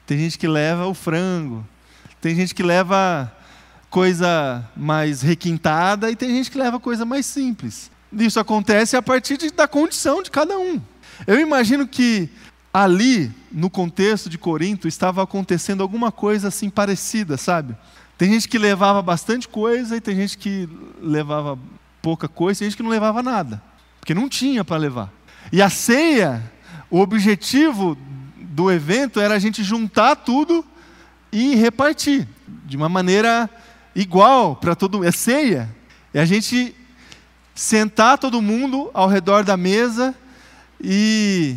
Tem 0.07 0.19
gente 0.19 0.39
que 0.39 0.49
leva 0.49 0.87
o 0.87 0.95
frango, 0.95 1.67
tem 2.21 2.35
gente 2.35 2.55
que 2.55 2.63
leva 2.63 3.33
coisa 3.91 4.69
mais 4.77 5.23
requintada 5.23 6.11
e 6.11 6.17
tem 6.17 6.31
gente 6.31 6.51
que 6.51 6.59
leva 6.59 6.81
coisa 6.81 7.05
mais 7.05 7.27
simples. 7.27 7.91
Isso 8.13 8.41
acontece 8.41 8.97
a 8.97 9.03
partir 9.03 9.37
de, 9.37 9.51
da 9.51 9.69
condição 9.69 10.23
de 10.23 10.31
cada 10.31 10.59
um. 10.59 10.81
Eu 11.27 11.39
imagino 11.39 11.87
que 11.87 12.29
ali, 12.73 13.31
no 13.51 13.69
contexto 13.69 14.31
de 14.31 14.39
Corinto, 14.39 14.89
estava 14.89 15.23
acontecendo 15.23 15.83
alguma 15.83 16.11
coisa 16.11 16.49
assim 16.49 16.71
parecida, 16.71 17.37
sabe? 17.37 17.77
Tem 18.17 18.33
gente 18.33 18.49
que 18.49 18.59
levava 18.59 19.03
bastante 19.03 19.49
coisa 19.49 19.97
e 19.97 20.01
tem 20.01 20.17
gente 20.17 20.39
que 20.39 20.69
levava 21.01 21.59
pouca 22.01 22.29
coisa, 22.29 22.61
tem 22.61 22.71
gente 22.71 22.77
que 22.77 22.83
não 22.83 22.91
levava 22.91 23.23
nada, 23.23 23.63
porque 24.01 24.15
não 24.15 24.29
tinha 24.29 24.65
para 24.65 24.77
levar. 24.77 25.13
E 25.53 25.61
a 25.61 25.69
ceia, 25.69 26.43
o 26.91 27.01
objetivo 27.01 27.97
do 28.53 28.71
evento 28.71 29.19
era 29.19 29.35
a 29.35 29.39
gente 29.39 29.65
juntar 29.65 30.15
tudo 30.15 30.65
e 31.33 31.55
repartir 31.55 32.29
de 32.67 32.77
uma 32.77 32.89
maneira 32.89 33.49
igual 33.95 34.55
para 34.55 34.75
todo 34.75 34.99
mundo. 34.99 35.07
É 35.07 35.11
ceia. 35.11 35.75
É 36.13 36.21
a 36.21 36.27
gente 36.27 36.77
sentar 37.55 38.19
todo 38.19 38.43
mundo 38.43 38.91
ao 38.93 39.09
redor 39.09 39.43
da 39.43 39.57
mesa 39.57 40.15
e 40.79 41.57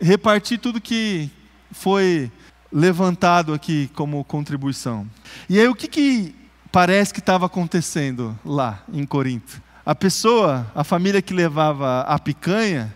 repartir 0.00 0.58
tudo 0.58 0.80
que 0.80 1.30
foi 1.70 2.32
levantado 2.72 3.52
aqui 3.52 3.90
como 3.94 4.24
contribuição. 4.24 5.06
E 5.48 5.60
aí 5.60 5.68
o 5.68 5.74
que, 5.74 5.86
que 5.86 6.34
parece 6.72 7.12
que 7.12 7.20
estava 7.20 7.44
acontecendo 7.44 8.38
lá 8.42 8.82
em 8.90 9.04
Corinto? 9.04 9.62
A 9.84 9.94
pessoa, 9.94 10.66
a 10.74 10.82
família 10.82 11.20
que 11.20 11.34
levava 11.34 12.00
a 12.00 12.18
picanha, 12.18 12.94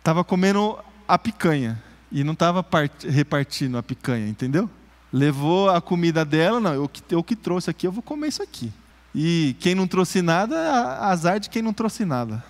estava 0.00 0.20
é, 0.20 0.24
comendo 0.24 0.76
a 1.06 1.16
picanha 1.16 1.80
e 2.12 2.22
não 2.22 2.34
estava 2.34 2.64
repartindo 3.08 3.78
a 3.78 3.82
picanha, 3.82 4.28
entendeu? 4.28 4.68
Levou 5.12 5.70
a 5.70 5.80
comida 5.80 6.24
dela, 6.24 6.60
não, 6.60 6.74
eu 6.74 6.88
que, 6.88 7.02
eu 7.10 7.22
que 7.22 7.34
trouxe 7.34 7.70
aqui, 7.70 7.86
eu 7.86 7.92
vou 7.92 8.02
comer 8.02 8.28
isso 8.28 8.42
aqui. 8.42 8.72
E 9.14 9.56
quem 9.60 9.74
não 9.74 9.86
trouxe 9.86 10.22
nada, 10.22 10.56
azar 11.00 11.40
de 11.40 11.50
quem 11.50 11.62
não 11.62 11.72
trouxe 11.72 12.04
nada. 12.04 12.44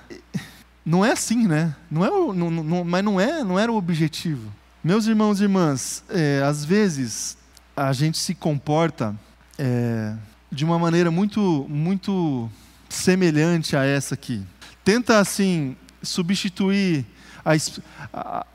Não 0.84 1.04
é 1.04 1.12
assim, 1.12 1.46
né? 1.46 1.74
Não 1.90 2.04
é, 2.04 2.10
não, 2.34 2.50
não, 2.50 2.84
mas 2.84 3.04
não, 3.04 3.20
é, 3.20 3.44
não 3.44 3.58
era 3.58 3.70
o 3.70 3.76
objetivo. 3.76 4.52
Meus 4.82 5.06
irmãos 5.06 5.40
e 5.40 5.44
irmãs, 5.44 6.04
é, 6.08 6.42
às 6.44 6.64
vezes 6.64 7.36
a 7.76 7.92
gente 7.92 8.18
se 8.18 8.34
comporta 8.34 9.14
é, 9.58 10.14
de 10.50 10.64
uma 10.64 10.78
maneira 10.78 11.10
muito, 11.10 11.66
muito 11.68 12.50
semelhante 12.88 13.76
a 13.76 13.84
essa 13.84 14.14
aqui. 14.14 14.42
Tenta, 14.84 15.18
assim, 15.18 15.76
substituir 16.02 17.06
as, 17.44 17.80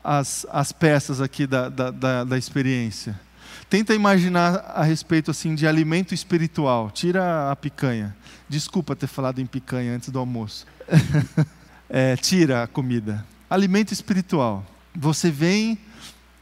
as, 0.02 0.46
as 0.50 0.72
peças 0.72 1.20
aqui 1.20 1.46
da, 1.46 1.68
da, 1.68 1.90
da, 1.90 2.24
da 2.24 2.38
experiência. 2.38 3.18
Tenta 3.68 3.94
imaginar 3.94 4.56
a 4.74 4.82
respeito 4.82 5.30
assim 5.30 5.54
de 5.54 5.66
alimento 5.66 6.14
espiritual. 6.14 6.90
Tira 6.90 7.50
a 7.50 7.56
picanha. 7.56 8.16
Desculpa 8.48 8.96
ter 8.96 9.06
falado 9.06 9.40
em 9.40 9.46
picanha 9.46 9.94
antes 9.94 10.08
do 10.08 10.18
almoço. 10.18 10.66
é, 11.88 12.16
tira 12.16 12.62
a 12.62 12.66
comida. 12.66 13.24
Alimento 13.48 13.92
espiritual. 13.92 14.64
Você 14.94 15.30
vem, 15.30 15.78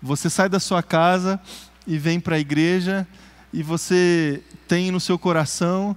você 0.01 0.31
sai 0.31 0.49
da 0.49 0.61
sua 0.61 0.83
casa 0.83 1.41
e 1.87 1.99
vem 1.99 2.21
para 2.21 2.37
a 2.37 2.39
igreja 2.39 3.07
e 3.53 3.63
você 3.63 4.43
tem 4.69 4.91
no 4.91 5.01
seu 5.01 5.19
coração 5.19 5.97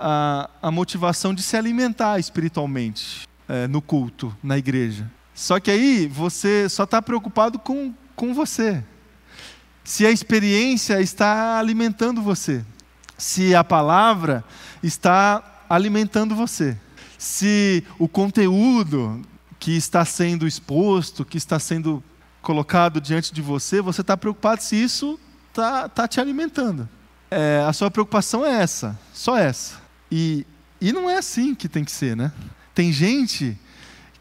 a, 0.00 0.50
a 0.60 0.70
motivação 0.70 1.32
de 1.32 1.42
se 1.42 1.56
alimentar 1.56 2.18
espiritualmente 2.18 3.28
é, 3.48 3.66
no 3.66 3.80
culto, 3.80 4.36
na 4.42 4.58
igreja. 4.58 5.10
Só 5.36 5.60
que 5.60 5.70
aí 5.70 6.08
você 6.08 6.66
só 6.66 6.84
está 6.84 7.02
preocupado 7.02 7.58
com, 7.58 7.92
com 8.16 8.32
você. 8.32 8.82
Se 9.84 10.06
a 10.06 10.10
experiência 10.10 10.98
está 10.98 11.58
alimentando 11.58 12.22
você, 12.22 12.64
se 13.18 13.54
a 13.54 13.62
palavra 13.62 14.42
está 14.82 15.62
alimentando 15.68 16.34
você, 16.34 16.76
se 17.18 17.84
o 17.98 18.08
conteúdo 18.08 19.20
que 19.60 19.76
está 19.76 20.06
sendo 20.06 20.46
exposto, 20.46 21.22
que 21.22 21.36
está 21.36 21.58
sendo 21.58 22.02
colocado 22.40 22.98
diante 22.98 23.32
de 23.34 23.42
você, 23.42 23.82
você 23.82 24.00
está 24.00 24.16
preocupado 24.16 24.62
se 24.62 24.74
isso 24.74 25.20
está 25.50 25.86
tá 25.86 26.08
te 26.08 26.18
alimentando. 26.18 26.88
É, 27.30 27.62
a 27.68 27.74
sua 27.74 27.90
preocupação 27.90 28.44
é 28.44 28.62
essa, 28.62 28.98
só 29.12 29.36
essa. 29.36 29.74
E, 30.10 30.46
e 30.80 30.92
não 30.92 31.10
é 31.10 31.18
assim 31.18 31.54
que 31.54 31.68
tem 31.68 31.84
que 31.84 31.92
ser, 31.92 32.16
né? 32.16 32.32
Tem 32.74 32.90
gente 32.90 33.58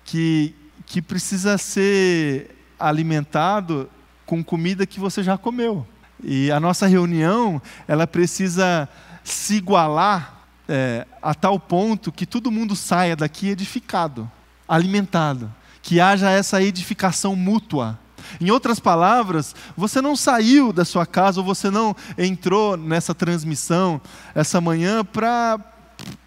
que, 0.03 0.53
que 0.85 1.01
precisa 1.01 1.57
ser 1.57 2.55
alimentado 2.79 3.89
com 4.25 4.43
comida 4.43 4.85
que 4.85 4.99
você 4.99 5.23
já 5.23 5.37
comeu. 5.37 5.85
E 6.23 6.51
a 6.51 6.59
nossa 6.59 6.87
reunião, 6.87 7.61
ela 7.87 8.07
precisa 8.07 8.87
se 9.23 9.55
igualar 9.55 10.45
é, 10.67 11.05
a 11.21 11.33
tal 11.33 11.59
ponto 11.59 12.11
que 12.11 12.25
todo 12.25 12.51
mundo 12.51 12.75
saia 12.75 13.15
daqui 13.15 13.49
edificado, 13.49 14.29
alimentado, 14.67 15.53
que 15.81 15.99
haja 15.99 16.29
essa 16.29 16.61
edificação 16.61 17.35
mútua. 17.35 17.99
Em 18.41 18.49
outras 18.49 18.79
palavras, 18.79 19.55
você 19.77 20.01
não 20.01 20.15
saiu 20.15 20.73
da 20.73 20.83
sua 20.83 21.05
casa 21.05 21.39
ou 21.39 21.45
você 21.45 21.69
não 21.69 21.95
entrou 22.17 22.75
nessa 22.75 23.13
transmissão 23.13 24.01
essa 24.33 24.59
manhã 24.59 25.05
para 25.05 25.59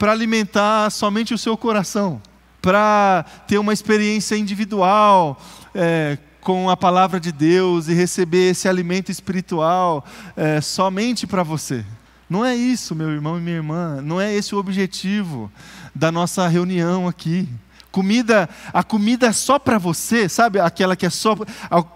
alimentar 0.00 0.90
somente 0.90 1.34
o 1.34 1.38
seu 1.38 1.56
coração 1.56 2.22
para 2.60 3.24
ter 3.46 3.58
uma 3.58 3.72
experiência 3.72 4.36
individual 4.36 5.40
é, 5.74 6.18
com 6.40 6.70
a 6.70 6.76
palavra 6.76 7.20
de 7.20 7.30
Deus 7.30 7.88
e 7.88 7.94
receber 7.94 8.50
esse 8.50 8.68
alimento 8.68 9.10
espiritual 9.10 10.04
é, 10.36 10.60
somente 10.60 11.26
para 11.26 11.42
você. 11.42 11.84
Não 12.28 12.44
é 12.44 12.54
isso, 12.54 12.94
meu 12.94 13.10
irmão 13.10 13.38
e 13.38 13.40
minha 13.40 13.56
irmã, 13.56 14.00
não 14.02 14.20
é 14.20 14.34
esse 14.34 14.54
o 14.54 14.58
objetivo 14.58 15.50
da 15.94 16.12
nossa 16.12 16.46
reunião 16.46 17.08
aqui. 17.08 17.48
Comida, 17.90 18.48
a 18.72 18.84
comida 18.84 19.26
é 19.26 19.32
só 19.32 19.58
para 19.58 19.78
você, 19.78 20.28
sabe? 20.28 20.60
Aquela 20.60 20.94
que 20.94 21.06
é 21.06 21.10
só 21.10 21.34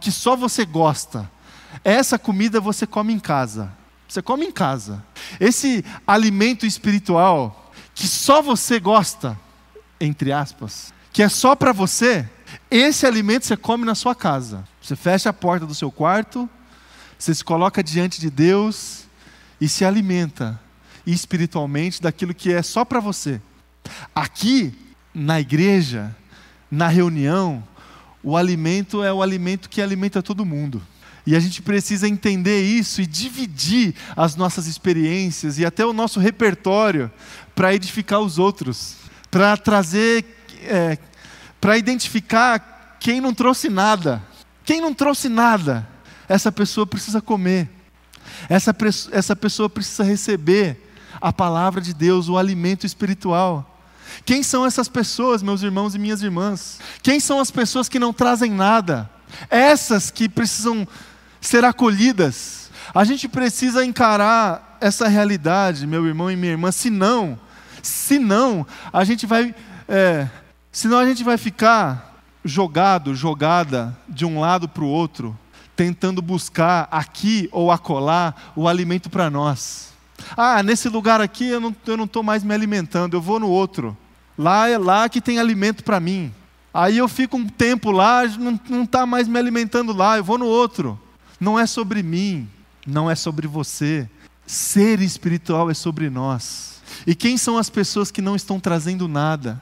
que 0.01 0.11
só 0.11 0.35
você 0.35 0.65
gosta. 0.65 1.31
Essa 1.85 2.19
comida 2.19 2.61
você 2.61 2.87
come 2.87 3.13
em 3.13 3.19
casa. 3.19 3.71
Você 4.09 4.23
come 4.23 4.47
em 4.47 4.53
casa. 4.53 5.05
Esse 5.39 5.85
alimento 6.07 6.67
espiritual 6.67 7.73
que 7.95 8.07
só 8.07 8.41
você 8.41 8.81
gosta, 8.81 9.39
entre 10.05 10.33
aspas, 10.33 10.93
que 11.13 11.23
é 11.23 11.29
só 11.29 11.55
para 11.55 11.73
você, 11.73 12.29
esse 12.71 13.07
alimento 13.07 13.47
você 13.47 13.57
come 13.57 13.85
na 13.85 13.95
sua 13.95 14.15
casa. 14.15 14.67
Você 14.81 14.97
fecha 14.97 15.31
a 15.31 15.33
porta 15.33 15.65
do 15.65 15.75
seu 15.75 15.93
quarto, 15.93 16.49
você 17.19 17.35
se 17.35 17.45
coloca 17.45 17.83
diante 17.83 18.21
de 18.21 18.29
Deus 18.29 19.05
e 19.61 19.69
se 19.69 19.85
alimenta 19.85 20.61
espiritualmente 21.07 22.03
daquilo 22.03 22.35
que 22.35 22.53
é 22.53 22.63
só 22.63 22.85
para 22.85 22.99
você. 22.99 23.41
Aqui, 24.15 24.75
na 25.15 25.41
igreja, 25.41 26.15
na 26.71 26.89
reunião, 26.89 27.63
o 28.23 28.37
alimento 28.37 29.05
é 29.05 29.13
o 29.13 29.23
alimento 29.23 29.69
que 29.69 29.81
alimenta 29.81 30.23
todo 30.23 30.45
mundo. 30.45 30.83
E 31.25 31.37
a 31.37 31.41
gente 31.41 31.63
precisa 31.63 32.09
entender 32.09 32.63
isso 32.63 33.01
e 33.01 33.07
dividir 33.07 33.95
as 34.17 34.35
nossas 34.35 34.67
experiências 34.67 35.59
e 35.59 35.65
até 35.65 35.87
o 35.87 35.93
nosso 35.93 36.19
repertório 36.19 37.11
para 37.55 37.73
edificar 37.73 38.21
os 38.21 38.39
outros, 38.39 38.97
para 39.33 39.57
trazer, 39.57 40.27
é, 40.63 40.99
para 41.59 41.79
identificar 41.79 42.99
quem 43.01 43.19
não 43.19 43.33
trouxe 43.33 43.71
nada. 43.71 44.23
Quem 44.63 44.79
não 44.79 44.93
trouxe 44.93 45.29
nada, 45.29 45.89
essa 46.29 46.53
pessoa 46.53 46.87
precisa 46.87 47.21
comer, 47.21 47.69
essa, 48.49 48.77
essa 49.11 49.35
pessoa 49.35 49.69
precisa 49.71 50.05
receber 50.05 50.95
a 51.21 51.33
palavra 51.33 51.81
de 51.81 51.95
Deus, 51.95 52.29
o 52.29 52.37
alimento 52.37 52.85
espiritual. 52.85 53.69
Quem 54.25 54.43
são 54.43 54.67
essas 54.67 54.87
pessoas, 54.87 55.43
meus 55.43 55.63
irmãos 55.63 55.95
e 55.95 55.99
minhas 55.99 56.23
irmãs? 56.23 56.79
Quem 57.03 57.19
são 57.19 57.41
as 57.41 57.51
pessoas 57.51 57.89
que 57.89 57.99
não 57.99 58.13
trazem 58.13 58.53
nada? 58.53 59.11
Essas 59.49 60.11
que 60.11 60.29
precisam 60.29 60.87
ser 61.41 61.65
acolhidas. 61.65 62.71
A 62.95 63.03
gente 63.03 63.27
precisa 63.29 63.85
encarar 63.85 64.77
essa 64.79 65.09
realidade, 65.09 65.87
meu 65.87 66.07
irmão 66.07 66.31
e 66.31 66.37
minha 66.37 66.53
irmã, 66.53 66.71
senão, 66.71 67.41
senão 67.83 68.67
a 68.93 69.05
gente 69.05 69.27
vai, 69.27 69.55
é, 69.89 70.29
senão 70.71 70.99
a 70.99 71.05
gente 71.05 71.23
vai 71.25 71.37
ficar 71.37 72.23
jogado, 72.45 73.15
jogada 73.15 73.97
de 74.09 74.25
um 74.25 74.41
lado 74.41 74.69
para 74.69 74.85
o 74.85 74.89
outro, 74.89 75.37
tentando 75.77 76.23
buscar 76.23 76.89
aqui 76.91 77.49
ou 77.53 77.71
acolá 77.71 78.35
o 78.55 78.69
alimento 78.69 79.11
para 79.11 79.29
nós. 79.29 79.93
Ah, 80.37 80.63
nesse 80.63 80.89
lugar 80.89 81.21
aqui 81.21 81.49
eu 81.49 81.61
não 81.61 82.05
estou 82.05 82.23
mais 82.23 82.45
me 82.45 82.55
alimentando, 82.55 83.17
eu 83.17 83.21
vou 83.21 83.41
no 83.41 83.49
outro. 83.49 83.97
Lá 84.39 84.69
é 84.69 84.79
lá 84.79 85.09
que 85.09 85.21
tem 85.21 85.39
alimento 85.39 85.85
para 85.85 86.01
mim. 86.01 86.33
Aí 86.73 86.97
eu 86.97 87.09
fico 87.09 87.37
um 87.37 87.47
tempo 87.47 87.91
lá, 87.91 88.23
não 88.69 88.85
está 88.85 89.05
mais 89.05 89.29
me 89.29 89.39
alimentando 89.39 89.93
lá, 89.93 90.17
eu 90.17 90.25
vou 90.25 90.39
no 90.39 90.47
outro. 90.47 90.99
Não 91.39 91.59
é 91.59 91.67
sobre 91.67 92.03
mim, 92.03 92.49
não 92.87 93.11
é 93.11 93.15
sobre 93.15 93.47
você. 93.47 94.09
Ser 94.47 95.01
espiritual 95.01 95.71
é 95.71 95.75
sobre 95.75 96.09
nós. 96.09 96.72
E 97.07 97.15
quem 97.15 97.37
são 97.37 97.59
as 97.59 97.69
pessoas 97.69 98.11
que 98.11 98.23
não 98.23 98.37
estão 98.37 98.61
trazendo 98.61 99.09
nada? 99.09 99.61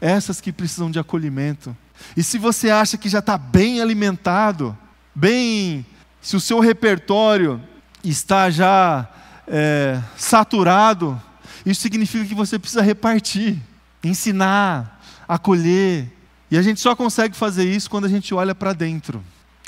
Essas 0.00 0.40
que 0.40 0.52
precisam 0.52 0.90
de 0.90 0.98
acolhimento. 0.98 1.76
E 2.16 2.22
se 2.22 2.38
você 2.38 2.70
acha 2.70 2.96
que 2.96 3.08
já 3.08 3.20
está 3.20 3.38
bem 3.38 3.80
alimentado, 3.80 4.76
bem, 5.14 5.84
se 6.20 6.36
o 6.36 6.40
seu 6.40 6.60
repertório 6.60 7.62
está 8.04 8.50
já 8.50 9.08
é, 9.46 10.00
saturado, 10.16 11.20
isso 11.64 11.80
significa 11.80 12.24
que 12.24 12.34
você 12.34 12.58
precisa 12.58 12.82
repartir, 12.82 13.58
ensinar, 14.04 15.00
acolher. 15.26 16.12
E 16.50 16.56
a 16.56 16.62
gente 16.62 16.80
só 16.80 16.94
consegue 16.94 17.36
fazer 17.36 17.64
isso 17.64 17.90
quando 17.90 18.04
a 18.04 18.08
gente 18.08 18.32
olha 18.34 18.54
para 18.54 18.72
dentro, 18.72 19.22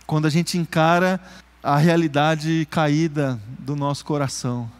quando 0.06 0.26
a 0.26 0.30
gente 0.30 0.56
encara 0.56 1.20
a 1.62 1.76
realidade 1.76 2.66
caída 2.70 3.40
do 3.58 3.74
nosso 3.74 4.04
coração. 4.04 4.70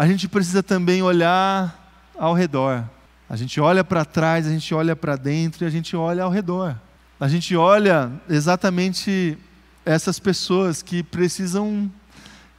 A 0.00 0.06
gente 0.06 0.26
precisa 0.26 0.62
também 0.62 1.02
olhar 1.02 2.10
ao 2.18 2.32
redor. 2.32 2.88
A 3.28 3.36
gente 3.36 3.60
olha 3.60 3.84
para 3.84 4.02
trás, 4.02 4.46
a 4.46 4.50
gente 4.50 4.72
olha 4.74 4.96
para 4.96 5.14
dentro 5.14 5.62
e 5.62 5.66
a 5.66 5.70
gente 5.70 5.94
olha 5.94 6.22
ao 6.24 6.30
redor. 6.30 6.74
A 7.20 7.28
gente 7.28 7.54
olha 7.54 8.10
exatamente 8.26 9.36
essas 9.84 10.18
pessoas 10.18 10.80
que 10.80 11.02
precisam 11.02 11.92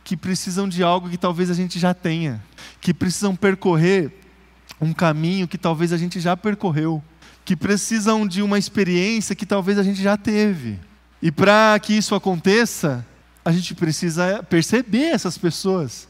que 0.03 0.15
precisam 0.15 0.69
de 0.69 0.83
algo 0.83 1.09
que 1.09 1.17
talvez 1.17 1.49
a 1.49 1.55
gente 1.55 1.79
já 1.79 1.95
tenha, 1.95 2.39
que 2.79 2.93
precisam 2.93 3.35
percorrer 3.35 4.13
um 4.79 4.93
caminho 4.93 5.47
que 5.47 5.57
talvez 5.57 5.91
a 5.91 5.97
gente 5.97 6.19
já 6.19 6.37
percorreu, 6.37 7.03
que 7.43 7.55
precisam 7.55 8.27
de 8.27 8.43
uma 8.43 8.59
experiência 8.59 9.35
que 9.35 9.47
talvez 9.47 9.79
a 9.79 9.83
gente 9.83 9.99
já 9.99 10.15
teve. 10.15 10.79
E 11.19 11.31
para 11.31 11.79
que 11.79 11.93
isso 11.93 12.13
aconteça, 12.13 13.03
a 13.43 13.51
gente 13.51 13.73
precisa 13.73 14.43
perceber 14.43 15.05
essas 15.05 15.39
pessoas, 15.39 16.07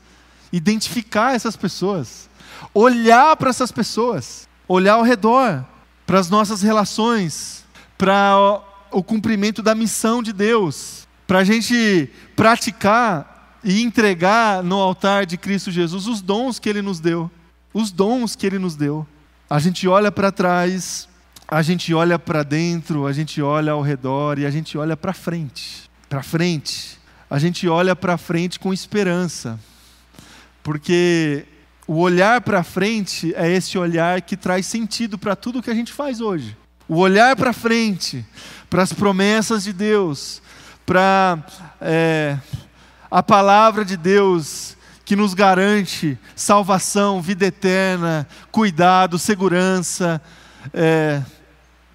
identificar 0.52 1.36
essas 1.36 1.56
pessoas, 1.56 2.30
olhar 2.74 3.36
para 3.38 3.50
essas 3.50 3.72
pessoas, 3.72 4.48
olhar 4.68 4.94
ao 4.94 5.04
redor, 5.04 5.66
para 6.06 6.20
as 6.20 6.30
nossas 6.30 6.62
relações, 6.62 7.66
para 7.98 8.62
o 8.92 9.04
cumprimento 9.04 9.62
da 9.62 9.74
missão 9.74 10.22
de 10.22 10.34
Deus, 10.34 11.08
para 11.26 11.40
a 11.40 11.44
gente 11.44 12.10
praticar 12.36 13.60
e 13.64 13.82
entregar 13.82 14.64
no 14.64 14.78
altar 14.78 15.26
de 15.26 15.38
Cristo 15.38 15.72
Jesus 15.72 16.08
os 16.08 16.22
dons 16.22 16.60
que 16.60 16.68
Ele 16.68 16.82
nos 16.82 17.00
deu. 17.00 17.30
Os 17.74 17.92
dons 17.92 18.36
que 18.36 18.46
Ele 18.46 18.60
nos 18.60 18.76
deu. 18.76 19.08
A 19.50 19.60
gente 19.60 19.88
olha 19.88 20.12
para 20.12 20.32
trás, 20.32 21.08
a 21.48 21.62
gente 21.62 21.94
olha 21.94 22.18
para 22.18 22.44
dentro, 22.44 23.06
a 23.06 23.14
gente 23.14 23.42
olha 23.42 23.74
ao 23.74 23.82
redor 23.82 24.40
e 24.40 24.46
a 24.46 24.52
gente 24.52 24.78
olha 24.78 24.98
para 24.98 25.14
frente. 25.14 25.90
Para 26.10 26.24
frente. 26.24 26.98
A 27.30 27.40
gente 27.40 27.68
olha 27.68 27.96
para 27.96 28.18
frente 28.18 28.60
com 28.60 28.74
esperança. 28.74 29.60
Porque 30.64 31.46
o 31.88 32.00
olhar 32.00 32.42
para 32.42 32.64
frente 32.64 33.34
é 33.36 33.52
esse 33.52 33.78
olhar 33.78 34.22
que 34.22 34.38
traz 34.38 34.66
sentido 34.66 35.18
para 35.18 35.36
tudo 35.36 35.62
que 35.62 35.70
a 35.70 35.76
gente 35.76 35.92
faz 35.92 36.22
hoje. 36.22 36.56
O 36.88 36.98
olhar 36.98 37.36
para 37.36 37.54
frente, 37.54 38.26
para 38.70 38.84
as 38.84 38.94
promessas 38.94 39.64
de 39.64 39.74
Deus, 39.74 40.42
para 40.86 41.40
é, 41.80 42.38
a 43.10 43.24
palavra 43.24 43.84
de 43.84 43.98
Deus 43.98 44.78
que 45.04 45.16
nos 45.16 45.34
garante 45.34 46.18
salvação, 46.36 47.22
vida 47.22 47.46
eterna, 47.46 48.28
cuidado, 48.52 49.20
segurança, 49.20 50.22
é, 50.74 51.22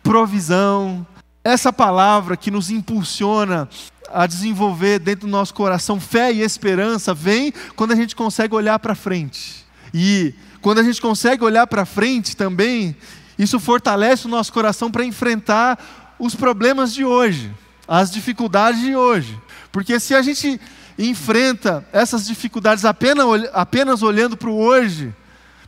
provisão. 0.02 1.06
Essa 1.42 1.72
palavra 1.72 2.36
que 2.36 2.50
nos 2.50 2.70
impulsiona 2.70 3.68
a 4.16 4.26
desenvolver 4.26 4.98
dentro 4.98 5.26
do 5.26 5.30
nosso 5.30 5.52
coração 5.52 6.00
fé 6.00 6.32
e 6.32 6.40
esperança 6.40 7.12
vem 7.12 7.52
quando 7.76 7.92
a 7.92 7.94
gente 7.94 8.16
consegue 8.16 8.54
olhar 8.54 8.78
para 8.78 8.94
frente. 8.94 9.66
E 9.92 10.32
quando 10.62 10.78
a 10.78 10.82
gente 10.82 11.02
consegue 11.02 11.44
olhar 11.44 11.66
para 11.66 11.84
frente 11.84 12.34
também, 12.34 12.96
isso 13.38 13.60
fortalece 13.60 14.24
o 14.24 14.30
nosso 14.30 14.50
coração 14.54 14.90
para 14.90 15.04
enfrentar 15.04 16.16
os 16.18 16.34
problemas 16.34 16.94
de 16.94 17.04
hoje, 17.04 17.52
as 17.86 18.10
dificuldades 18.10 18.80
de 18.80 18.96
hoje. 18.96 19.38
Porque 19.70 20.00
se 20.00 20.14
a 20.14 20.22
gente 20.22 20.58
enfrenta 20.98 21.86
essas 21.92 22.26
dificuldades 22.26 22.86
apenas, 22.86 23.26
apenas 23.52 24.02
olhando 24.02 24.34
para 24.34 24.48
o 24.48 24.58
hoje, 24.58 25.14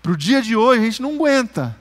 para 0.02 0.12
o 0.12 0.16
dia 0.16 0.40
de 0.40 0.56
hoje, 0.56 0.80
a 0.80 0.84
gente 0.86 1.02
não 1.02 1.16
aguenta. 1.16 1.76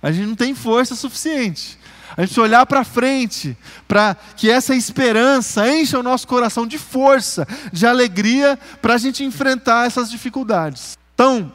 A 0.00 0.12
gente 0.12 0.28
não 0.28 0.36
tem 0.36 0.54
força 0.54 0.94
suficiente. 0.94 1.76
A 2.16 2.24
gente 2.24 2.38
olhar 2.40 2.64
para 2.66 2.84
frente, 2.84 3.56
para 3.88 4.16
que 4.36 4.48
essa 4.50 4.74
esperança 4.74 5.68
encha 5.68 5.98
o 5.98 6.02
nosso 6.02 6.26
coração 6.28 6.66
de 6.66 6.78
força, 6.78 7.46
de 7.72 7.86
alegria, 7.86 8.58
para 8.80 8.94
a 8.94 8.98
gente 8.98 9.24
enfrentar 9.24 9.86
essas 9.86 10.10
dificuldades. 10.10 10.96
Então, 11.14 11.52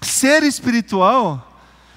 ser 0.00 0.42
espiritual 0.44 1.46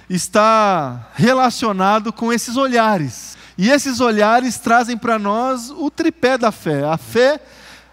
está 0.10 1.08
relacionado 1.14 2.12
com 2.12 2.34
esses 2.34 2.58
olhares. 2.58 3.38
E 3.58 3.70
esses 3.70 4.00
olhares 4.00 4.58
trazem 4.58 4.98
para 4.98 5.20
nós 5.20 5.70
o 5.70 5.92
tripé 5.92 6.38
da 6.38 6.52
fé: 6.52 6.84
a 6.84 6.98
fé, 6.98 7.40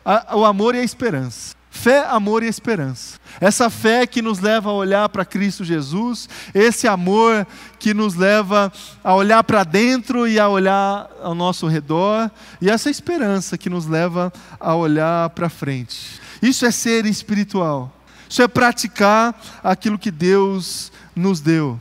a, 0.05 0.37
o 0.37 0.45
amor 0.45 0.75
e 0.75 0.79
a 0.79 0.83
esperança. 0.83 1.55
Fé, 1.71 2.07
amor 2.07 2.43
e 2.43 2.47
esperança. 2.47 3.20
Essa 3.41 3.71
fé 3.71 4.07
que 4.07 4.21
nos 4.21 4.39
leva 4.39 4.69
a 4.69 4.75
olhar 4.75 5.09
para 5.09 5.25
Cristo 5.25 5.65
Jesus, 5.65 6.29
esse 6.53 6.87
amor 6.87 7.47
que 7.79 7.95
nos 7.95 8.15
leva 8.15 8.71
a 9.03 9.15
olhar 9.15 9.43
para 9.45 9.65
dentro 9.65 10.29
e 10.29 10.39
a 10.39 10.47
olhar 10.47 11.09
ao 11.23 11.35
nosso 11.35 11.67
redor, 11.67 12.31
e 12.61 12.69
essa 12.69 12.91
esperança 12.91 13.57
que 13.57 13.71
nos 13.71 13.87
leva 13.87 14.31
a 14.59 14.75
olhar 14.75 15.31
para 15.31 15.49
frente. 15.49 16.21
Isso 16.43 16.67
é 16.67 16.71
ser 16.71 17.07
espiritual. 17.07 17.97
Isso 18.29 18.43
é 18.43 18.47
praticar 18.47 19.41
aquilo 19.65 19.99
que 19.99 20.11
Deus 20.11 20.93
nos 21.17 21.41
deu, 21.41 21.81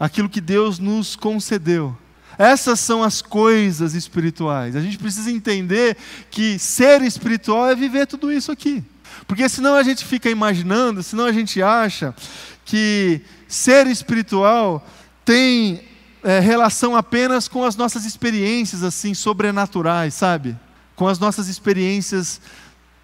aquilo 0.00 0.28
que 0.28 0.40
Deus 0.40 0.78
nos 0.78 1.14
concedeu. 1.14 1.96
Essas 2.38 2.80
são 2.80 3.02
as 3.02 3.22
coisas 3.22 3.94
espirituais. 3.94 4.74
A 4.76 4.80
gente 4.80 4.98
precisa 4.98 5.30
entender 5.30 5.96
que 6.30 6.58
ser 6.58 7.02
espiritual 7.02 7.68
é 7.68 7.74
viver 7.74 8.06
tudo 8.06 8.32
isso 8.32 8.50
aqui. 8.50 8.82
Porque 9.26 9.48
senão 9.48 9.74
a 9.74 9.82
gente 9.82 10.04
fica 10.04 10.30
imaginando, 10.30 11.02
senão 11.02 11.24
a 11.24 11.32
gente 11.32 11.60
acha 11.60 12.14
que 12.64 13.20
ser 13.48 13.86
espiritual 13.86 14.86
tem 15.24 15.82
é, 16.22 16.40
relação 16.40 16.96
apenas 16.96 17.48
com 17.48 17.64
as 17.64 17.76
nossas 17.76 18.04
experiências 18.04 18.82
assim 18.82 19.14
sobrenaturais, 19.14 20.14
sabe? 20.14 20.56
Com 20.94 21.08
as 21.08 21.18
nossas 21.18 21.48
experiências 21.48 22.40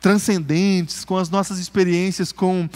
transcendentes, 0.01 1.05
com 1.05 1.17
as 1.17 1.31
nossas 1.31 1.59
experiências 1.59 2.33
com 2.33 2.69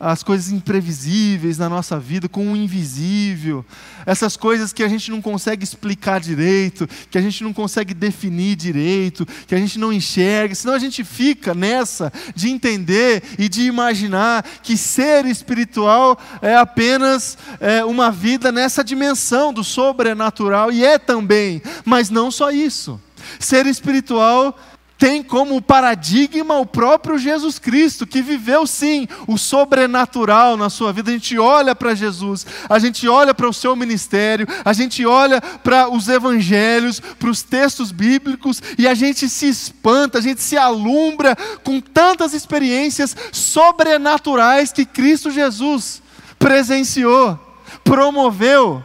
as 0.00 0.22
coisas 0.22 0.50
imprevisíveis 0.50 1.58
na 1.58 1.68
nossa 1.68 2.00
vida, 2.00 2.26
com 2.26 2.50
o 2.50 2.56
invisível, 2.56 3.62
essas 4.06 4.34
coisas 4.34 4.72
que 4.72 4.82
a 4.82 4.88
gente 4.88 5.10
não 5.10 5.20
consegue 5.20 5.62
explicar 5.62 6.18
direito, 6.18 6.88
que 7.10 7.18
a 7.18 7.20
gente 7.20 7.44
não 7.44 7.52
consegue 7.52 7.92
definir 7.92 8.56
direito, 8.56 9.26
que 9.46 9.54
a 9.54 9.58
gente 9.58 9.78
não 9.78 9.92
enxerga, 9.92 10.54
senão 10.54 10.72
a 10.72 10.78
gente 10.78 11.04
fica 11.04 11.52
nessa 11.52 12.10
de 12.34 12.48
entender 12.48 13.22
e 13.38 13.46
de 13.46 13.62
imaginar 13.62 14.42
que 14.62 14.74
ser 14.74 15.26
espiritual 15.26 16.18
é 16.40 16.56
apenas 16.56 17.36
é, 17.60 17.84
uma 17.84 18.10
vida 18.10 18.50
nessa 18.50 18.82
dimensão 18.82 19.52
do 19.52 19.62
sobrenatural, 19.62 20.72
e 20.72 20.82
é 20.82 20.98
também, 20.98 21.60
mas 21.84 22.08
não 22.08 22.30
só 22.30 22.50
isso. 22.50 22.98
Ser 23.38 23.66
espiritual 23.66 24.58
tem 25.00 25.22
como 25.22 25.62
paradigma 25.62 26.58
o 26.58 26.66
próprio 26.66 27.16
Jesus 27.16 27.58
Cristo, 27.58 28.06
que 28.06 28.20
viveu 28.20 28.66
sim 28.66 29.08
o 29.26 29.38
sobrenatural 29.38 30.58
na 30.58 30.68
sua 30.68 30.92
vida. 30.92 31.10
A 31.10 31.14
gente 31.14 31.38
olha 31.38 31.74
para 31.74 31.94
Jesus, 31.94 32.46
a 32.68 32.78
gente 32.78 33.08
olha 33.08 33.32
para 33.32 33.48
o 33.48 33.52
seu 33.52 33.74
ministério, 33.74 34.46
a 34.62 34.74
gente 34.74 35.06
olha 35.06 35.40
para 35.40 35.88
os 35.88 36.06
evangelhos, 36.06 37.00
para 37.00 37.30
os 37.30 37.42
textos 37.42 37.90
bíblicos 37.90 38.62
e 38.76 38.86
a 38.86 38.92
gente 38.92 39.26
se 39.26 39.48
espanta, 39.48 40.18
a 40.18 40.20
gente 40.20 40.42
se 40.42 40.58
alumbra 40.58 41.34
com 41.64 41.80
tantas 41.80 42.34
experiências 42.34 43.16
sobrenaturais 43.32 44.70
que 44.70 44.84
Cristo 44.84 45.30
Jesus 45.30 46.02
presenciou, 46.38 47.40
promoveu 47.82 48.84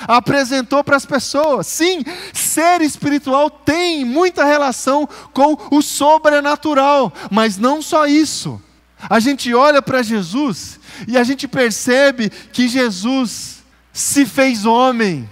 apresentou 0.00 0.82
para 0.82 0.96
as 0.96 1.06
pessoas. 1.06 1.66
Sim, 1.66 2.04
ser 2.32 2.80
espiritual 2.80 3.50
tem 3.50 4.04
muita 4.04 4.44
relação 4.44 5.08
com 5.32 5.56
o 5.70 5.82
sobrenatural, 5.82 7.12
mas 7.30 7.58
não 7.58 7.82
só 7.82 8.06
isso. 8.06 8.60
A 9.08 9.18
gente 9.18 9.52
olha 9.54 9.82
para 9.82 10.02
Jesus 10.02 10.78
e 11.08 11.18
a 11.18 11.24
gente 11.24 11.48
percebe 11.48 12.30
que 12.30 12.68
Jesus 12.68 13.62
se 13.92 14.24
fez 14.24 14.64
homem 14.64 15.28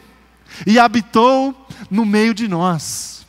e 0.67 0.79
habitou 0.79 1.55
no 1.91 2.05
meio 2.05 2.35
de 2.35 2.49
nós. 2.49 3.27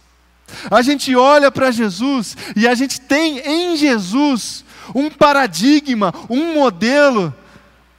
A 0.70 0.82
gente 0.82 1.16
olha 1.16 1.52
para 1.52 1.72
Jesus 1.72 2.36
e 2.56 2.68
a 2.68 2.76
gente 2.76 3.00
tem 3.00 3.40
em 3.40 3.78
Jesus 3.78 4.66
um 4.94 5.10
paradigma, 5.10 6.14
um 6.30 6.54
modelo 6.54 7.34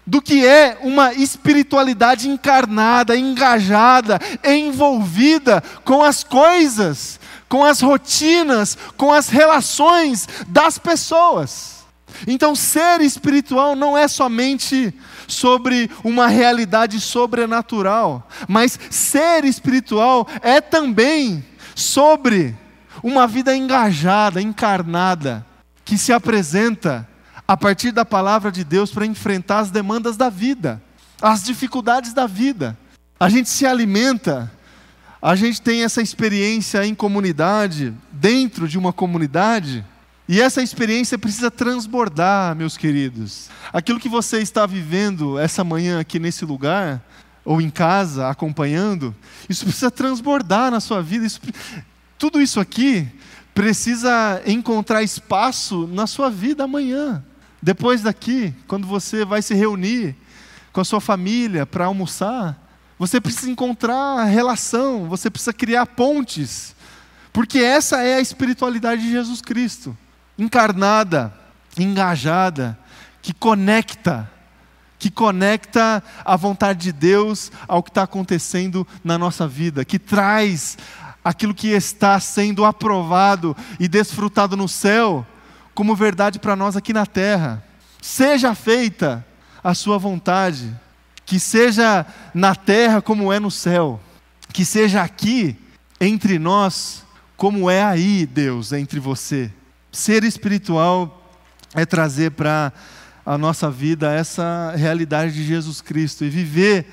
do 0.07 0.21
que 0.21 0.45
é 0.45 0.79
uma 0.83 1.13
espiritualidade 1.15 2.29
encarnada, 2.29 3.17
engajada, 3.17 4.19
envolvida 4.45 5.63
com 5.85 6.03
as 6.03 6.25
coisas, 6.25 7.21
com 7.49 7.65
as 7.65 7.81
rotinas, 7.81 8.77
com 8.97 9.13
as 9.13 9.29
relações 9.29 10.29
das 10.49 10.79
pessoas. 10.79 11.85
Então, 12.27 12.55
ser 12.55 13.01
espiritual 13.01 13.75
não 13.75 13.97
é 13.97 14.07
somente 14.07 14.95
sobre 15.27 15.91
uma 16.05 16.29
realidade 16.29 17.01
sobrenatural, 17.01 18.29
mas 18.49 18.79
ser 18.91 19.45
espiritual 19.45 20.27
é 20.43 20.61
também 20.61 21.45
sobre 21.75 22.57
uma 23.03 23.27
vida 23.27 23.57
engajada, 23.57 24.43
encarnada, 24.43 25.45
que 25.85 25.97
se 25.97 26.13
apresenta 26.13 27.09
a 27.53 27.57
partir 27.57 27.93
da 27.93 28.03
palavra 28.03 28.51
de 28.51 28.65
Deus 28.65 28.91
para 28.91 29.05
enfrentar 29.05 29.59
as 29.59 29.71
demandas 29.71 30.17
da 30.17 30.31
vida, 30.31 30.83
as 31.21 31.45
dificuldades 31.45 32.15
da 32.15 32.27
vida. 32.27 32.79
A 33.21 33.29
gente 33.29 33.51
se 33.51 33.67
alimenta, 33.67 34.51
a 35.21 35.37
gente 35.37 35.61
tem 35.61 35.85
essa 35.85 36.01
experiência 36.01 36.83
em 36.87 36.95
comunidade, 36.95 37.93
dentro 38.11 38.67
de 38.67 38.79
uma 38.79 38.91
comunidade, 38.91 39.85
e 40.27 40.41
essa 40.41 40.63
experiência 40.63 41.19
precisa 41.19 41.51
transbordar, 41.51 42.57
meus 42.57 42.79
queridos. 42.79 43.51
Aquilo 43.71 44.01
que 44.01 44.09
você 44.09 44.39
está 44.39 44.65
vivendo 44.65 45.39
essa 45.39 45.63
manhã 45.63 46.01
aqui 46.01 46.19
nesse 46.19 46.47
lugar, 46.47 47.03
ou 47.45 47.61
em 47.61 47.69
casa, 47.69 48.31
acompanhando, 48.31 49.15
isso 49.47 49.67
precisa 49.67 49.91
transbordar 49.91 50.71
na 50.71 50.81
sua 50.81 51.03
vida. 51.03 51.27
Isso, 51.27 51.39
tudo 52.17 52.41
isso 52.41 52.59
aqui 52.59 53.07
precisa 53.55 54.41
encontrar 54.47 55.03
espaço 55.03 55.87
na 55.87 56.07
sua 56.07 56.31
vida 56.31 56.65
amanhã. 56.65 57.23
Depois 57.63 58.03
daqui, 58.03 58.53
quando 58.67 58.89
você 58.89 59.25
vai 59.25 59.41
se 59.41 59.55
reunir 59.55 60.17
com 60.73 60.81
a 60.81 60.85
sua 60.85 61.01
família 61.01 61.65
para 61.65 61.85
almoçar, 61.85 62.59
você 62.99 63.21
precisa 63.21 63.51
encontrar 63.51 64.25
relação, 64.25 65.09
você 65.09 65.31
precisa 65.31 65.53
criar 65.53 65.87
pontes, 65.87 66.75
porque 67.33 67.61
essa 67.61 68.03
é 68.03 68.17
a 68.17 68.21
espiritualidade 68.21 69.03
de 69.03 69.13
Jesus 69.13 69.41
Cristo, 69.41 69.97
encarnada, 70.37 71.33
engajada, 71.79 72.77
que 73.21 73.33
conecta, 73.33 74.29
que 74.99 75.11
conecta 75.11 76.03
a 76.25 76.37
vontade 76.37 76.81
de 76.81 76.93
Deus 76.93 77.53
ao 77.69 77.83
que 77.83 77.91
está 77.91 78.03
acontecendo 78.03 78.87
na 79.05 79.17
nossa 79.17 79.47
vida, 79.47 79.85
que 79.85 79.99
traz 80.01 80.77
aquilo 81.25 81.55
que 81.55 81.69
está 81.69 82.19
sendo 82.19 82.65
aprovado 82.65 83.57
e 83.79 83.87
desfrutado 83.87 84.57
no 84.57 84.69
céu 84.69 85.25
como 85.75 85.97
verdade 85.97 86.39
para 86.39 86.57
nós 86.57 86.77
aqui 86.77 86.93
na 86.93 87.07
terra. 87.07 87.63
Seja 88.01 88.55
feita 88.55 89.25
a 89.63 89.75
sua 89.75 89.99
vontade, 89.99 90.75
que 91.25 91.39
seja 91.39 92.05
na 92.35 92.55
terra 92.55 93.01
como 93.01 93.33
é 93.33 93.39
no 93.39 93.51
céu, 93.51 94.01
que 94.53 94.65
seja 94.65 95.03
aqui 95.03 95.57
entre 96.01 96.39
nós 96.39 97.05
como 97.37 97.71
é 97.71 97.83
aí, 97.83 98.27
Deus, 98.27 98.73
entre 98.73 99.01
você. 99.01 99.51
Ser 99.91 100.25
espiritual 100.25 101.31
é 101.75 101.87
trazer 101.87 102.33
para 102.33 102.73
a 103.25 103.39
nossa 103.39 103.71
vida 103.71 104.13
essa 104.13 104.75
realidade 104.77 105.33
de 105.33 105.45
Jesus 105.45 105.81
Cristo 105.81 106.25
e 106.25 106.31
viver 106.31 106.87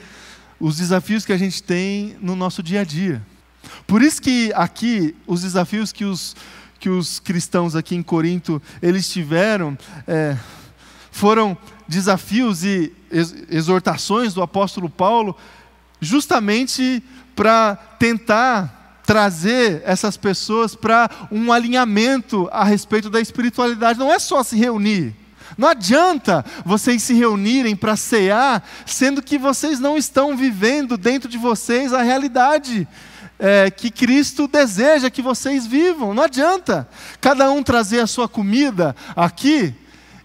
os 0.60 0.78
desafios 0.78 1.26
que 1.26 1.34
a 1.34 1.38
gente 1.38 1.64
tem 1.64 2.16
no 2.22 2.36
nosso 2.36 2.62
dia 2.62 2.82
a 2.82 2.84
dia. 2.84 3.22
Por 3.88 4.02
isso 4.02 4.22
que 4.22 4.52
aqui 4.56 5.16
os 5.26 5.42
desafios 5.42 5.92
que 5.92 6.06
os 6.06 6.36
que 6.80 6.90
os 6.90 7.20
cristãos 7.20 7.76
aqui 7.76 7.96
em 7.96 8.04
Corinto 8.04 8.62
eles 8.82 9.10
tiveram 9.10 9.78
é, 10.08 10.38
foram 11.12 11.58
desafios 11.88 12.64
e 12.64 12.94
exortações 13.50 14.34
do 14.34 14.42
apóstolo 14.42 14.90
Paulo 14.90 15.36
justamente 16.00 17.04
para 17.36 17.76
tentar 17.76 19.02
trazer 19.06 19.82
essas 19.86 20.16
pessoas 20.16 20.76
para 20.76 21.10
um 21.32 21.52
alinhamento 21.52 22.48
a 22.52 22.64
respeito 22.64 23.10
da 23.10 23.20
espiritualidade. 23.20 23.98
Não 23.98 24.14
é 24.14 24.20
só 24.20 24.44
se 24.44 24.56
reunir. 24.56 25.16
Não 25.58 25.68
adianta 25.68 26.46
vocês 26.64 27.02
se 27.02 27.16
reunirem 27.16 27.76
para 27.76 27.96
cear, 27.96 28.64
sendo 28.86 29.22
que 29.22 29.38
vocês 29.38 29.80
não 29.80 29.98
estão 29.98 30.38
vivendo 30.38 30.96
dentro 30.96 31.28
de 31.28 31.40
vocês 31.40 31.92
a 31.92 32.04
realidade 32.04 32.88
é, 33.40 33.72
que 33.72 33.90
Cristo 33.90 34.48
deseja 34.48 35.10
que 35.10 35.22
vocês 35.22 35.66
vivam. 35.66 36.14
Não 36.14 36.24
adianta 36.24 36.88
cada 37.22 37.50
um 37.52 37.64
trazer 37.64 38.02
a 38.02 38.08
sua 38.08 38.28
comida 38.28 38.96
aqui 39.16 39.74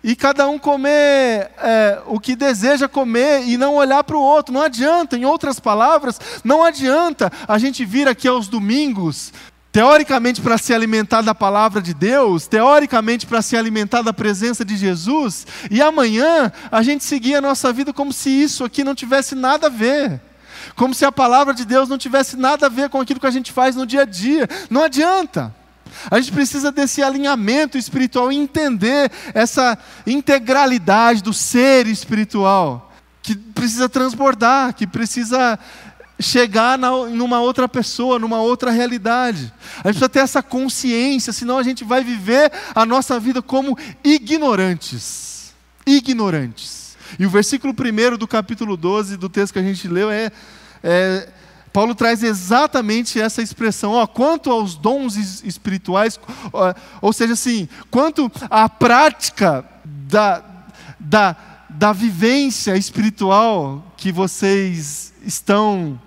e 0.03 0.15
cada 0.15 0.47
um 0.49 0.59
comer 0.59 1.51
é, 1.59 2.03
o 2.07 2.21
que 2.21 2.37
deseja 2.37 2.87
comer 2.87 3.45
e 3.47 3.57
não 3.57 3.77
olhar 3.77 4.05
para 4.05 4.17
o 4.17 4.21
outro. 4.21 4.53
Não 4.53 4.61
adianta, 4.61 5.17
em 5.17 5.25
outras 5.25 5.59
palavras, 5.61 6.21
não 6.43 6.63
adianta 6.63 7.33
a 7.49 7.57
gente 7.57 7.85
vir 7.85 8.09
aqui 8.09 8.29
aos 8.29 8.49
domingos. 8.49 9.33
Teoricamente, 9.73 10.41
para 10.41 10.57
se 10.57 10.73
alimentar 10.73 11.23
da 11.23 11.35
palavra 11.35 11.83
de 11.83 11.93
Deus, 11.93 12.47
teoricamente, 12.47 13.27
para 13.27 13.43
se 13.43 13.57
alimentar 13.57 14.03
da 14.03 14.13
presença 14.13 14.65
de 14.65 14.77
Jesus, 14.77 15.49
e 15.69 15.83
amanhã 15.83 16.53
a 16.71 16.81
gente 16.81 17.03
seguir 17.03 17.35
a 17.35 17.41
nossa 17.41 17.73
vida 17.73 17.93
como 17.93 18.13
se 18.13 18.31
isso 18.31 18.63
aqui 18.63 18.85
não 18.85 18.95
tivesse 18.95 19.35
nada 19.35 19.67
a 19.67 19.71
ver 19.71 20.21
como 20.75 20.95
se 20.95 21.05
a 21.05 21.13
palavra 21.13 21.55
de 21.55 21.65
Deus 21.65 21.89
não 21.89 21.99
tivesse 21.99 22.37
nada 22.37 22.67
a 22.67 22.69
ver 22.69 22.89
com 22.89 23.01
aquilo 23.01 23.21
que 23.21 23.27
a 23.27 23.31
gente 23.31 23.53
faz 23.53 23.77
no 23.77 23.87
dia 23.87 24.03
a 24.03 24.05
dia. 24.05 24.49
Não 24.71 24.83
adianta. 24.83 25.55
A 26.11 26.21
gente 26.21 26.33
precisa 26.33 26.73
desse 26.73 27.03
alinhamento 27.03 27.79
espiritual 27.79 28.33
e 28.33 28.37
entender 28.37 29.11
essa 29.33 29.79
integralidade 30.07 31.23
do 31.23 31.33
ser 31.33 31.87
espiritual, 31.87 32.93
que 33.23 33.35
precisa 33.35 33.89
transbordar, 33.89 34.75
que 34.75 34.87
precisa 34.87 35.59
chegar 36.21 36.79
na, 36.79 36.91
numa 37.09 37.41
outra 37.41 37.69
pessoa, 37.69 38.19
numa 38.19 38.41
outra 38.41 38.71
realidade. 38.71 39.53
A 39.79 39.89
gente 39.89 39.99
precisa 39.99 40.09
ter 40.09 40.21
essa 40.21 40.43
consciência, 40.43 41.33
senão 41.33 41.59
a 41.59 41.63
gente 41.63 41.85
vai 41.85 42.05
viver 42.05 42.53
a 42.75 42.85
nossa 42.85 43.19
vida 43.19 43.43
como 43.43 43.77
ignorantes. 44.03 45.53
Ignorantes. 45.87 46.84
E 47.19 47.27
o 47.27 47.31
versículo 47.31 47.73
1 47.73 48.17
do 48.17 48.27
capítulo 48.27 48.77
12 48.77 49.17
do 49.17 49.29
texto 49.29 49.53
que 49.53 49.59
a 49.59 49.63
gente 49.63 49.87
leu 49.89 50.11
é 50.11 50.31
é, 50.87 51.29
Paulo 51.73 51.95
traz 51.95 52.23
exatamente 52.23 53.19
essa 53.19 53.43
expressão, 53.43 53.93
ó, 53.93 54.07
quanto 54.07 54.51
aos 54.51 54.77
dons 54.77 55.17
espirituais, 55.43 56.21
ó, 56.53 56.75
ou 57.01 57.13
seja, 57.13 57.33
assim, 57.33 57.69
quanto 57.91 58.31
à 58.51 58.69
prática 58.69 59.65
da, 59.85 60.45
da, 61.01 61.35
da 61.71 61.93
vivência 61.93 62.77
espiritual 62.77 63.83
que 63.97 64.13
vocês 64.13 65.13
estão 65.25 65.99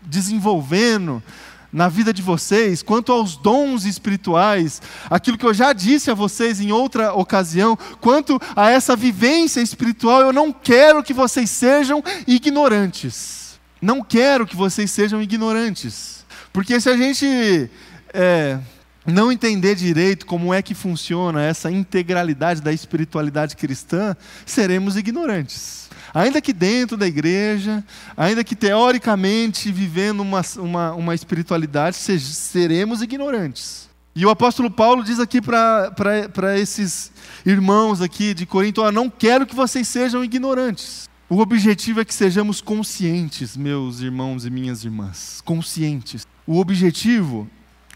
desenvolvendo 0.00 1.22
na 1.72 1.88
vida 1.88 2.12
de 2.12 2.22
vocês, 2.22 2.82
quanto 2.82 3.12
aos 3.12 3.36
dons 3.36 3.84
espirituais, 3.84 4.82
aquilo 5.08 5.38
que 5.38 5.46
eu 5.46 5.54
já 5.54 5.72
disse 5.72 6.10
a 6.10 6.14
vocês 6.14 6.60
em 6.60 6.72
outra 6.72 7.12
ocasião, 7.14 7.78
quanto 8.00 8.40
a 8.56 8.70
essa 8.70 8.96
vivência 8.96 9.60
espiritual, 9.60 10.22
eu 10.22 10.32
não 10.32 10.52
quero 10.52 11.02
que 11.02 11.14
vocês 11.14 11.48
sejam 11.50 12.02
ignorantes. 12.26 13.58
Não 13.80 14.02
quero 14.02 14.46
que 14.46 14.56
vocês 14.56 14.90
sejam 14.90 15.22
ignorantes. 15.22 16.24
Porque 16.52 16.80
se 16.80 16.90
a 16.90 16.96
gente 16.96 17.70
é, 18.12 18.58
não 19.06 19.30
entender 19.30 19.74
direito 19.74 20.26
como 20.26 20.52
é 20.52 20.60
que 20.60 20.74
funciona 20.74 21.42
essa 21.42 21.70
integralidade 21.70 22.60
da 22.60 22.72
espiritualidade 22.72 23.56
cristã, 23.56 24.16
seremos 24.44 24.96
ignorantes. 24.96 25.89
Ainda 26.12 26.40
que 26.40 26.52
dentro 26.52 26.96
da 26.96 27.06
igreja, 27.06 27.84
ainda 28.16 28.42
que 28.42 28.56
teoricamente 28.56 29.70
vivendo 29.70 30.20
uma, 30.20 30.42
uma, 30.58 30.92
uma 30.92 31.14
espiritualidade, 31.14 31.96
seremos 31.96 33.02
ignorantes. 33.02 33.88
E 34.14 34.26
o 34.26 34.30
apóstolo 34.30 34.70
Paulo 34.70 35.04
diz 35.04 35.20
aqui 35.20 35.40
para 35.40 36.58
esses 36.58 37.12
irmãos 37.46 38.00
aqui 38.00 38.34
de 38.34 38.44
Corinto: 38.44 38.82
oh, 38.82 38.90
não 38.90 39.08
quero 39.08 39.46
que 39.46 39.54
vocês 39.54 39.86
sejam 39.86 40.24
ignorantes. 40.24 41.08
O 41.28 41.38
objetivo 41.38 42.00
é 42.00 42.04
que 42.04 42.12
sejamos 42.12 42.60
conscientes, 42.60 43.56
meus 43.56 44.00
irmãos 44.00 44.44
e 44.44 44.50
minhas 44.50 44.84
irmãs. 44.84 45.40
Conscientes. 45.44 46.26
O 46.44 46.58
objetivo, 46.58 47.48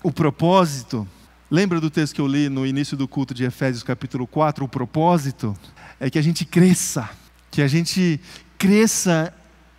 o 0.05 0.13
propósito, 0.13 1.07
lembra 1.51 1.81
do 1.81 1.91
texto 1.91 2.15
que 2.15 2.21
eu 2.21 2.29
li 2.29 2.49
no 2.49 2.65
início 2.65 2.97
do 2.97 3.09
culto 3.09 3.35
de 3.35 3.43
Efésios, 3.43 3.83
capítulo 3.83 4.25
4? 4.25 4.65
O 4.65 4.69
propósito 4.69 5.57
é 5.99 6.09
que 6.09 6.19
a 6.19 6.23
gente 6.23 6.45
cresça 6.45 7.11
que 7.55 7.63
a 7.63 7.69
gente 7.69 8.21
cresça 8.59 9.33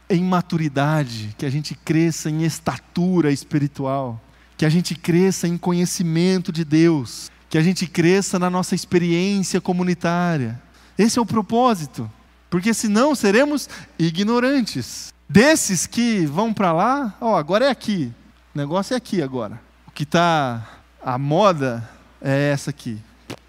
em 0.10 0.24
maturidade, 0.24 1.36
que 1.38 1.46
a 1.46 1.50
gente 1.50 1.76
cresça 1.76 2.30
em 2.30 2.46
estatura 2.46 3.34
espiritual, 3.34 4.18
que 4.56 4.66
a 4.66 4.70
gente 4.70 4.96
cresça 4.96 5.46
em 5.46 5.58
conhecimento 5.58 6.54
de 6.54 6.64
Deus, 6.64 7.30
que 7.50 7.58
a 7.58 7.62
gente 7.62 7.86
cresça 7.86 8.40
na 8.40 8.50
nossa 8.50 8.76
experiência 8.76 9.60
comunitária. 9.60 10.58
Esse 10.98 11.20
é 11.20 11.22
o 11.22 11.26
propósito, 11.26 12.10
porque 12.50 12.74
senão 12.74 13.14
seremos 13.14 13.68
ignorantes. 14.00 15.14
Desses 15.28 15.86
que 15.86 16.26
vão 16.26 16.54
para 16.54 16.72
lá, 16.72 17.14
ó, 17.20 17.36
agora 17.36 17.66
é 17.66 17.70
aqui, 17.70 18.10
o 18.54 18.58
negócio 18.58 18.94
é 18.94 18.98
aqui 18.98 19.22
agora. 19.22 19.60
O 19.86 19.92
que 19.92 20.04
está 20.04 20.80
a 21.04 21.18
moda 21.18 21.90
é 22.22 22.52
essa 22.54 22.70
aqui. 22.70 22.98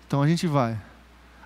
Então 0.05 0.21
a 0.21 0.27
gente 0.27 0.49
vai. 0.49 0.77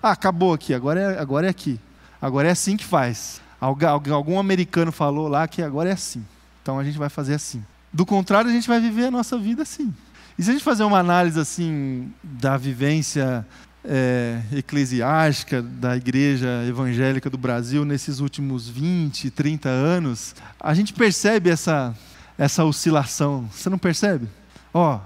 Ah, 0.01 0.13
acabou 0.13 0.51
aqui, 0.51 0.73
agora 0.73 0.99
é, 0.99 1.19
agora 1.19 1.45
é 1.45 1.49
aqui. 1.51 1.79
Agora 2.21 2.47
é 2.47 2.51
assim 2.51 2.77
que 2.77 2.85
faz. 2.85 3.41
Algum 3.59 4.39
americano 4.39 4.91
falou 4.91 5.27
lá 5.27 5.47
que 5.47 5.61
agora 5.61 5.89
é 5.89 5.93
assim. 5.93 6.23
Então 6.61 6.77
a 6.77 6.83
gente 6.83 6.97
vai 6.97 7.09
fazer 7.09 7.33
assim. 7.33 7.63
Do 7.91 8.05
contrário, 8.05 8.49
a 8.49 8.53
gente 8.53 8.67
vai 8.67 8.79
viver 8.79 9.05
a 9.05 9.11
nossa 9.11 9.37
vida 9.37 9.63
assim. 9.63 9.93
E 10.37 10.43
se 10.43 10.49
a 10.49 10.53
gente 10.53 10.63
fazer 10.63 10.83
uma 10.83 10.99
análise 10.99 11.39
assim 11.39 12.11
da 12.23 12.57
vivência 12.57 13.45
é, 13.83 14.41
eclesiástica 14.53 15.61
da 15.61 15.97
igreja 15.97 16.47
evangélica 16.67 17.29
do 17.29 17.37
Brasil 17.37 17.83
nesses 17.83 18.19
últimos 18.19 18.69
20, 18.69 19.29
30 19.31 19.69
anos, 19.69 20.35
a 20.59 20.73
gente 20.73 20.93
percebe 20.93 21.49
essa, 21.49 21.95
essa 22.37 22.63
oscilação. 22.63 23.49
Você 23.51 23.69
não 23.69 23.77
percebe? 23.77 24.27
Ó, 24.73 24.99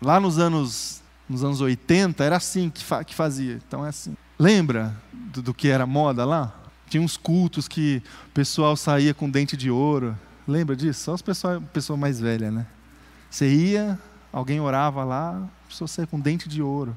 lá 0.00 0.20
nos 0.20 0.38
anos, 0.38 1.02
nos 1.28 1.42
anos 1.42 1.60
80 1.60 2.22
era 2.22 2.36
assim 2.36 2.70
que, 2.70 2.84
fa 2.84 3.02
que 3.02 3.14
fazia. 3.14 3.58
Então 3.66 3.84
é 3.84 3.88
assim. 3.88 4.14
Lembra 4.38 4.94
do, 5.32 5.42
do 5.42 5.54
que 5.54 5.68
era 5.68 5.86
moda 5.86 6.24
lá? 6.24 6.52
Tinha 6.88 7.02
uns 7.02 7.16
cultos 7.16 7.68
que 7.68 8.02
o 8.26 8.30
pessoal 8.30 8.76
saía 8.76 9.14
com 9.14 9.30
dente 9.30 9.56
de 9.56 9.70
ouro. 9.70 10.18
Lembra 10.46 10.74
disso? 10.74 11.04
Só 11.04 11.14
as 11.14 11.22
pessoas 11.22 11.62
pessoa 11.72 11.96
mais 11.96 12.20
velha, 12.20 12.50
né? 12.50 12.66
Você 13.30 13.48
ia, 13.48 13.98
alguém 14.32 14.60
orava 14.60 15.04
lá, 15.04 15.36
a 15.64 15.68
pessoa 15.68 15.86
saía 15.86 16.06
com 16.06 16.18
dente 16.18 16.48
de 16.48 16.60
ouro. 16.60 16.96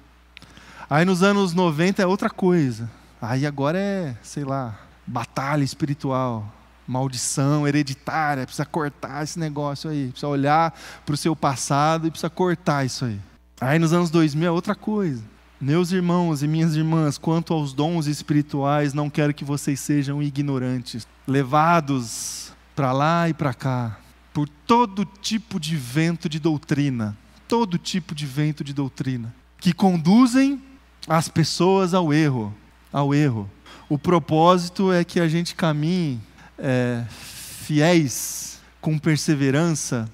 Aí 0.89 1.05
nos 1.05 1.21
anos 1.21 1.53
90 1.53 2.01
é 2.01 2.05
outra 2.05 2.29
coisa. 2.29 2.89
Aí 3.21 3.45
agora 3.45 3.77
é, 3.77 4.17
sei 4.21 4.43
lá, 4.43 4.79
batalha 5.05 5.63
espiritual, 5.63 6.51
maldição 6.87 7.67
hereditária, 7.67 8.45
precisa 8.45 8.65
cortar 8.65 9.23
esse 9.23 9.39
negócio 9.39 9.89
aí, 9.89 10.07
precisa 10.07 10.27
olhar 10.27 10.73
para 11.05 11.13
o 11.13 11.17
seu 11.17 11.35
passado 11.35 12.07
e 12.07 12.11
precisa 12.11 12.29
cortar 12.29 12.85
isso 12.85 13.05
aí. 13.05 13.19
Aí 13.61 13.79
nos 13.79 13.93
anos 13.93 14.09
2000 14.09 14.47
é 14.47 14.51
outra 14.51 14.75
coisa. 14.75 15.23
Meus 15.63 15.93
irmãos 15.93 16.43
e 16.43 16.47
minhas 16.47 16.75
irmãs, 16.75 17.17
quanto 17.17 17.53
aos 17.53 17.71
dons 17.71 18.05
espirituais, 18.05 18.93
não 18.93 19.09
quero 19.09 19.33
que 19.33 19.45
vocês 19.45 19.79
sejam 19.79 20.21
ignorantes, 20.21 21.07
levados 21.25 22.51
para 22.75 22.91
lá 22.91 23.29
e 23.29 23.33
para 23.33 23.53
cá, 23.53 23.97
por 24.33 24.49
todo 24.67 25.05
tipo 25.05 25.61
de 25.61 25.77
vento 25.77 26.27
de 26.27 26.37
doutrina, 26.37 27.17
todo 27.47 27.77
tipo 27.77 28.13
de 28.13 28.25
vento 28.25 28.61
de 28.61 28.73
doutrina, 28.73 29.33
que 29.57 29.71
conduzem 29.71 30.61
as 31.07 31.29
pessoas 31.29 31.93
ao 31.93 32.13
erro, 32.13 32.53
ao 32.91 33.15
erro. 33.15 33.49
O 33.87 33.97
propósito 33.97 34.91
é 34.91 35.05
que 35.05 35.17
a 35.17 35.29
gente 35.29 35.55
caminhe 35.55 36.19
é, 36.59 37.05
fiéis, 37.09 38.59
com 38.81 38.99
perseverança, 38.99 40.11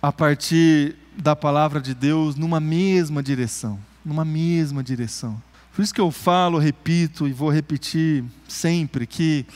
a 0.00 0.12
partir 0.12 0.94
da 1.16 1.34
palavra 1.34 1.80
de 1.80 1.94
Deus, 1.94 2.36
numa 2.36 2.60
mesma 2.60 3.20
direção 3.24 3.76
numa 4.04 4.24
mesma 4.24 4.82
direção. 4.82 5.40
Por 5.74 5.82
isso 5.82 5.94
que 5.94 6.00
eu 6.00 6.10
falo, 6.10 6.58
repito 6.58 7.26
e 7.26 7.32
vou 7.32 7.50
repetir 7.50 8.24
sempre 8.46 9.06
que 9.06 9.46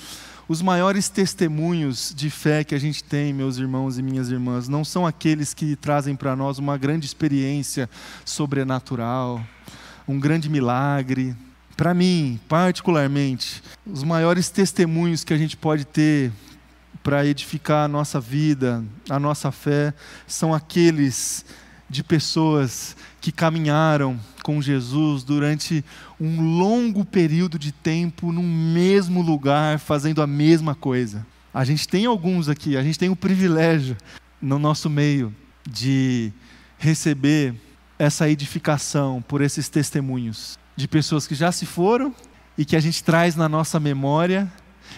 os 0.48 0.62
maiores 0.62 1.08
testemunhos 1.08 2.14
de 2.16 2.30
fé 2.30 2.62
que 2.62 2.74
a 2.74 2.78
gente 2.78 3.02
tem, 3.02 3.32
meus 3.32 3.58
irmãos 3.58 3.98
e 3.98 4.02
minhas 4.02 4.30
irmãs, 4.30 4.68
não 4.68 4.84
são 4.84 5.04
aqueles 5.04 5.52
que 5.52 5.74
trazem 5.74 6.14
para 6.14 6.36
nós 6.36 6.58
uma 6.58 6.78
grande 6.78 7.04
experiência 7.04 7.90
sobrenatural, 8.24 9.44
um 10.06 10.20
grande 10.20 10.48
milagre. 10.48 11.36
Para 11.76 11.92
mim, 11.92 12.40
particularmente, 12.48 13.62
os 13.84 14.04
maiores 14.04 14.48
testemunhos 14.48 15.24
que 15.24 15.34
a 15.34 15.36
gente 15.36 15.56
pode 15.56 15.84
ter 15.84 16.32
para 17.02 17.26
edificar 17.26 17.84
a 17.84 17.88
nossa 17.88 18.20
vida, 18.20 18.84
a 19.10 19.18
nossa 19.18 19.50
fé, 19.50 19.92
são 20.26 20.54
aqueles 20.54 21.44
de 21.90 22.02
pessoas 22.02 22.96
que 23.26 23.32
caminharam 23.32 24.20
com 24.44 24.62
Jesus 24.62 25.24
durante 25.24 25.84
um 26.20 26.58
longo 26.58 27.04
período 27.04 27.58
de 27.58 27.72
tempo 27.72 28.30
no 28.30 28.40
mesmo 28.40 29.20
lugar, 29.20 29.80
fazendo 29.80 30.22
a 30.22 30.28
mesma 30.28 30.76
coisa. 30.76 31.26
A 31.52 31.64
gente 31.64 31.88
tem 31.88 32.06
alguns 32.06 32.48
aqui, 32.48 32.76
a 32.76 32.84
gente 32.84 32.96
tem 32.96 33.08
o 33.08 33.16
privilégio 33.16 33.96
no 34.40 34.60
nosso 34.60 34.88
meio 34.88 35.34
de 35.68 36.32
receber 36.78 37.52
essa 37.98 38.30
edificação 38.30 39.20
por 39.26 39.40
esses 39.40 39.68
testemunhos 39.68 40.56
de 40.76 40.86
pessoas 40.86 41.26
que 41.26 41.34
já 41.34 41.50
se 41.50 41.66
foram 41.66 42.14
e 42.56 42.64
que 42.64 42.76
a 42.76 42.80
gente 42.80 43.02
traz 43.02 43.34
na 43.34 43.48
nossa 43.48 43.80
memória 43.80 44.48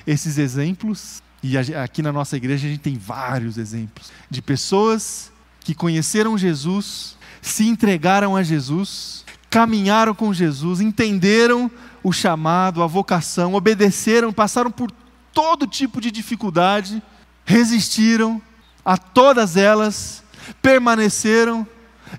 esses 0.06 0.36
exemplos. 0.36 1.22
E 1.42 1.56
aqui 1.56 2.02
na 2.02 2.12
nossa 2.12 2.36
igreja 2.36 2.66
a 2.66 2.70
gente 2.70 2.82
tem 2.82 2.98
vários 2.98 3.56
exemplos 3.56 4.12
de 4.28 4.42
pessoas 4.42 5.32
que 5.60 5.74
conheceram 5.74 6.36
Jesus, 6.36 7.16
se 7.40 7.66
entregaram 7.66 8.36
a 8.36 8.42
Jesus, 8.42 9.24
caminharam 9.50 10.14
com 10.14 10.32
Jesus, 10.32 10.80
entenderam 10.80 11.70
o 12.02 12.12
chamado, 12.12 12.82
a 12.82 12.86
vocação, 12.86 13.54
obedeceram, 13.54 14.32
passaram 14.32 14.70
por 14.70 14.90
todo 15.32 15.66
tipo 15.66 16.00
de 16.00 16.10
dificuldade, 16.10 17.02
resistiram 17.44 18.40
a 18.84 18.96
todas 18.96 19.56
elas, 19.56 20.22
permaneceram 20.62 21.66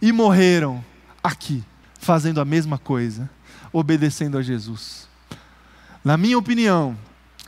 e 0.02 0.12
morreram 0.12 0.84
aqui, 1.24 1.64
fazendo 2.00 2.40
a 2.40 2.46
mesma 2.46 2.78
coisa, 2.78 3.30
obedecendo 3.72 4.38
a 4.38 4.42
Jesus. 4.42 5.08
Na 6.04 6.18
minha 6.18 6.38
opinião, 6.38 6.98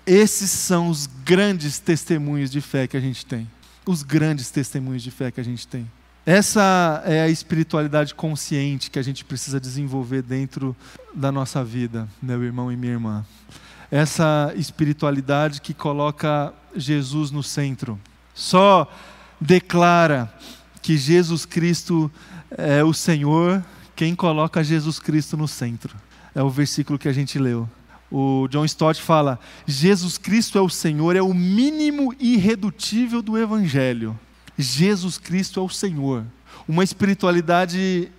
esses 0.05 0.49
são 0.49 0.89
os 0.89 1.07
grandes 1.07 1.79
testemunhos 1.79 2.49
de 2.51 2.61
fé 2.61 2.87
que 2.87 2.97
a 2.97 2.99
gente 2.99 3.25
tem. 3.25 3.49
Os 3.85 4.03
grandes 4.03 4.49
testemunhos 4.49 5.01
de 5.03 5.11
fé 5.11 5.31
que 5.31 5.39
a 5.39 5.43
gente 5.43 5.67
tem. 5.67 5.89
Essa 6.25 7.01
é 7.05 7.21
a 7.21 7.29
espiritualidade 7.29 8.13
consciente 8.13 8.91
que 8.91 8.99
a 8.99 9.01
gente 9.01 9.25
precisa 9.25 9.59
desenvolver 9.59 10.21
dentro 10.21 10.75
da 11.13 11.31
nossa 11.31 11.63
vida, 11.63 12.07
meu 12.21 12.43
irmão 12.43 12.71
e 12.71 12.77
minha 12.77 12.93
irmã. 12.93 13.25
Essa 13.89 14.53
espiritualidade 14.55 15.61
que 15.61 15.73
coloca 15.73 16.53
Jesus 16.75 17.31
no 17.31 17.41
centro. 17.41 17.99
Só 18.33 18.89
declara 19.39 20.31
que 20.81 20.97
Jesus 20.97 21.45
Cristo 21.45 22.09
é 22.57 22.83
o 22.83 22.93
Senhor 22.93 23.63
quem 24.01 24.15
coloca 24.15 24.63
Jesus 24.63 24.97
Cristo 24.97 25.37
no 25.37 25.47
centro. 25.47 25.95
É 26.33 26.41
o 26.41 26.49
versículo 26.49 26.97
que 26.97 27.07
a 27.07 27.13
gente 27.13 27.37
leu. 27.37 27.69
O 28.11 28.47
John 28.49 28.65
Stott 28.65 28.99
fala: 28.99 29.39
Jesus 29.67 30.17
Cristo 30.17 30.57
é 30.57 30.61
o 30.61 30.69
Senhor, 30.69 31.15
é 31.15 31.21
o 31.21 31.35
mínimo 31.35 32.11
irredutível 32.19 33.21
do 33.21 33.37
Evangelho. 33.37 34.19
Jesus 34.61 35.17
Cristo 35.17 35.59
é 35.59 35.63
o 35.63 35.69
Senhor. 35.69 36.25
Uma 36.67 36.83
espiritualidade 36.83 38.11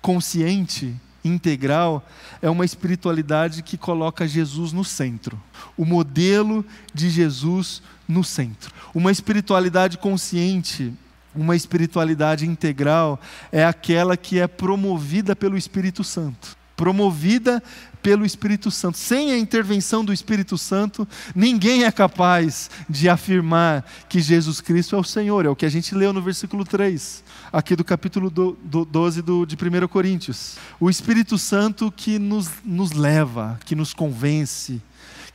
consciente 0.00 0.94
integral 1.24 2.06
é 2.40 2.48
uma 2.48 2.64
espiritualidade 2.64 3.62
que 3.62 3.76
coloca 3.76 4.26
Jesus 4.26 4.72
no 4.72 4.84
centro, 4.84 5.40
o 5.76 5.84
modelo 5.84 6.64
de 6.94 7.10
Jesus 7.10 7.82
no 8.08 8.24
centro. 8.24 8.72
Uma 8.94 9.12
espiritualidade 9.12 9.98
consciente, 9.98 10.92
uma 11.34 11.54
espiritualidade 11.54 12.46
integral 12.46 13.20
é 13.52 13.64
aquela 13.64 14.16
que 14.16 14.38
é 14.38 14.46
promovida 14.46 15.36
pelo 15.36 15.56
Espírito 15.56 16.02
Santo. 16.02 16.56
Promovida 16.76 17.62
pelo 18.02 18.24
Espírito 18.24 18.70
Santo. 18.70 18.98
Sem 18.98 19.32
a 19.32 19.38
intervenção 19.38 20.04
do 20.04 20.12
Espírito 20.12 20.56
Santo, 20.58 21.06
ninguém 21.34 21.84
é 21.84 21.92
capaz 21.92 22.70
de 22.88 23.08
afirmar 23.08 23.84
que 24.08 24.20
Jesus 24.20 24.60
Cristo 24.60 24.96
é 24.96 24.98
o 24.98 25.04
Senhor. 25.04 25.46
É 25.46 25.48
o 25.48 25.56
que 25.56 25.66
a 25.66 25.70
gente 25.70 25.94
leu 25.94 26.12
no 26.12 26.22
versículo 26.22 26.64
3, 26.64 27.24
aqui 27.52 27.76
do 27.76 27.84
capítulo 27.84 28.30
do, 28.30 28.56
do 28.62 28.84
12 28.84 29.22
do, 29.22 29.46
de 29.46 29.54
1 29.54 29.88
Coríntios. 29.88 30.56
O 30.78 30.90
Espírito 30.90 31.38
Santo 31.38 31.92
que 31.94 32.18
nos, 32.18 32.50
nos 32.64 32.92
leva, 32.92 33.58
que 33.64 33.74
nos 33.74 33.92
convence, 33.92 34.80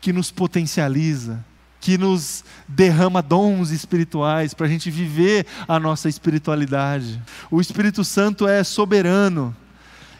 que 0.02 0.14
nos 0.14 0.32
potencializa 0.32 1.44
que 1.86 2.00
nos 2.00 2.44
derrama 2.68 3.22
dons 3.22 3.70
espirituais 3.70 4.56
para 4.56 4.66
a 4.66 4.70
gente 4.70 4.90
viver 4.90 5.46
a 5.68 5.80
nossa 5.80 6.10
espiritualidade. 6.10 7.22
O 7.52 7.62
Espírito 7.62 8.04
Santo 8.04 8.48
é 8.48 8.64
soberano, 8.64 9.56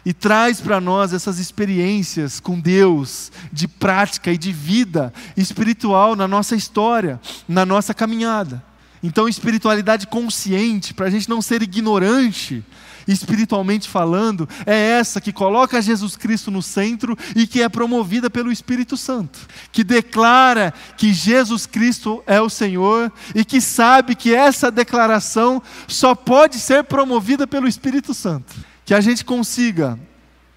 e 0.06 0.12
traz 0.14 0.60
para 0.60 0.80
nós 0.80 1.12
essas 1.12 1.40
experiências 1.40 2.38
com 2.38 2.60
Deus, 2.60 3.32
de 3.52 3.66
prática 3.66 4.32
e 4.32 4.38
de 4.38 4.52
vida 4.52 5.12
espiritual 5.36 6.14
na 6.14 6.28
nossa 6.28 6.54
história, 6.54 7.20
na 7.48 7.66
nossa 7.66 7.92
caminhada. 7.92 8.62
Então, 9.02 9.28
espiritualidade 9.28 10.06
consciente, 10.06 10.94
para 10.94 11.06
a 11.06 11.10
gente 11.10 11.28
não 11.28 11.42
ser 11.42 11.60
ignorante, 11.60 12.64
espiritualmente 13.08 13.88
falando, 13.88 14.48
é 14.64 14.76
essa 14.90 15.20
que 15.20 15.32
coloca 15.32 15.82
Jesus 15.82 16.16
Cristo 16.16 16.52
no 16.52 16.62
centro 16.62 17.18
e 17.34 17.44
que 17.44 17.60
é 17.60 17.68
promovida 17.68 18.30
pelo 18.30 18.52
Espírito 18.52 18.96
Santo, 18.96 19.40
que 19.72 19.82
declara 19.82 20.72
que 20.96 21.12
Jesus 21.12 21.66
Cristo 21.66 22.22
é 22.28 22.40
o 22.40 22.48
Senhor 22.48 23.12
e 23.34 23.44
que 23.44 23.60
sabe 23.60 24.14
que 24.14 24.32
essa 24.32 24.70
declaração 24.70 25.60
só 25.88 26.14
pode 26.14 26.60
ser 26.60 26.84
promovida 26.84 27.44
pelo 27.44 27.66
Espírito 27.66 28.14
Santo 28.14 28.54
que 28.86 28.94
a 28.94 29.00
gente 29.00 29.24
consiga, 29.24 29.98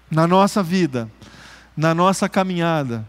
na 0.08 0.24
nossa 0.24 0.62
vida, 0.62 1.10
na 1.76 1.92
nossa 1.92 2.28
caminhada, 2.28 3.06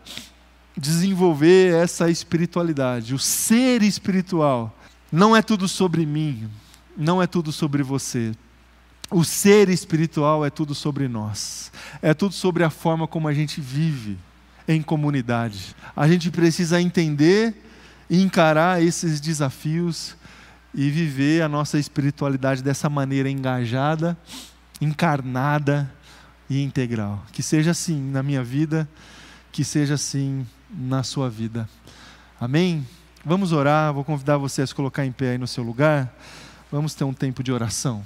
desenvolver 0.76 1.76
essa 1.76 2.10
espiritualidade. 2.10 3.14
O 3.14 3.20
ser 3.20 3.84
espiritual 3.84 4.76
não 5.12 5.36
é 5.38 5.44
tudo 5.44 5.68
sobre 5.68 6.08
mim, 6.08 6.50
não 6.98 7.22
é 7.22 7.28
tudo 7.28 7.52
sobre 7.52 7.84
você. 7.84 8.32
O 9.12 9.24
ser 9.24 9.70
espiritual 9.70 10.44
é 10.44 10.50
tudo 10.50 10.74
sobre 10.74 11.08
nós, 11.08 11.72
é 12.02 12.16
tudo 12.16 12.34
sobre 12.34 12.64
a 12.64 12.72
forma 12.72 13.08
como 13.08 13.28
a 13.28 13.34
gente 13.34 13.62
vive 13.62 14.18
em 14.68 14.82
comunidade. 14.82 15.76
A 15.96 16.08
gente 16.08 16.32
precisa 16.32 16.82
entender 16.82 17.54
e 18.10 18.20
encarar 18.24 18.82
esses 18.82 19.22
desafios 19.22 20.16
e 20.74 20.90
viver 20.90 21.44
a 21.44 21.48
nossa 21.48 21.78
espiritualidade 21.78 22.64
dessa 22.64 22.90
maneira 22.90 23.30
engajada 23.30 24.18
encarnada 24.82 25.90
e 26.50 26.62
integral. 26.62 27.24
Que 27.32 27.42
seja 27.42 27.72
assim 27.72 28.02
na 28.02 28.22
minha 28.22 28.44
vida, 28.44 28.90
que 29.52 29.64
seja 29.64 29.94
assim 29.94 30.46
na 30.70 31.04
sua 31.04 31.30
vida. 31.30 31.70
Amém? 32.40 32.86
Vamos 33.24 33.52
orar, 33.52 33.94
vou 33.94 34.04
convidar 34.04 34.38
você 34.38 34.64
a 34.64 34.68
se 34.68 34.74
colocar 34.74 35.06
em 35.06 35.12
pé 35.12 35.32
aí 35.32 35.38
no 35.38 35.48
seu 35.48 35.64
lugar. 35.64 36.12
Vamos 36.72 36.96
ter 36.96 37.04
um 37.04 37.14
tempo 37.14 37.44
de 37.44 37.52
oração. 37.52 38.04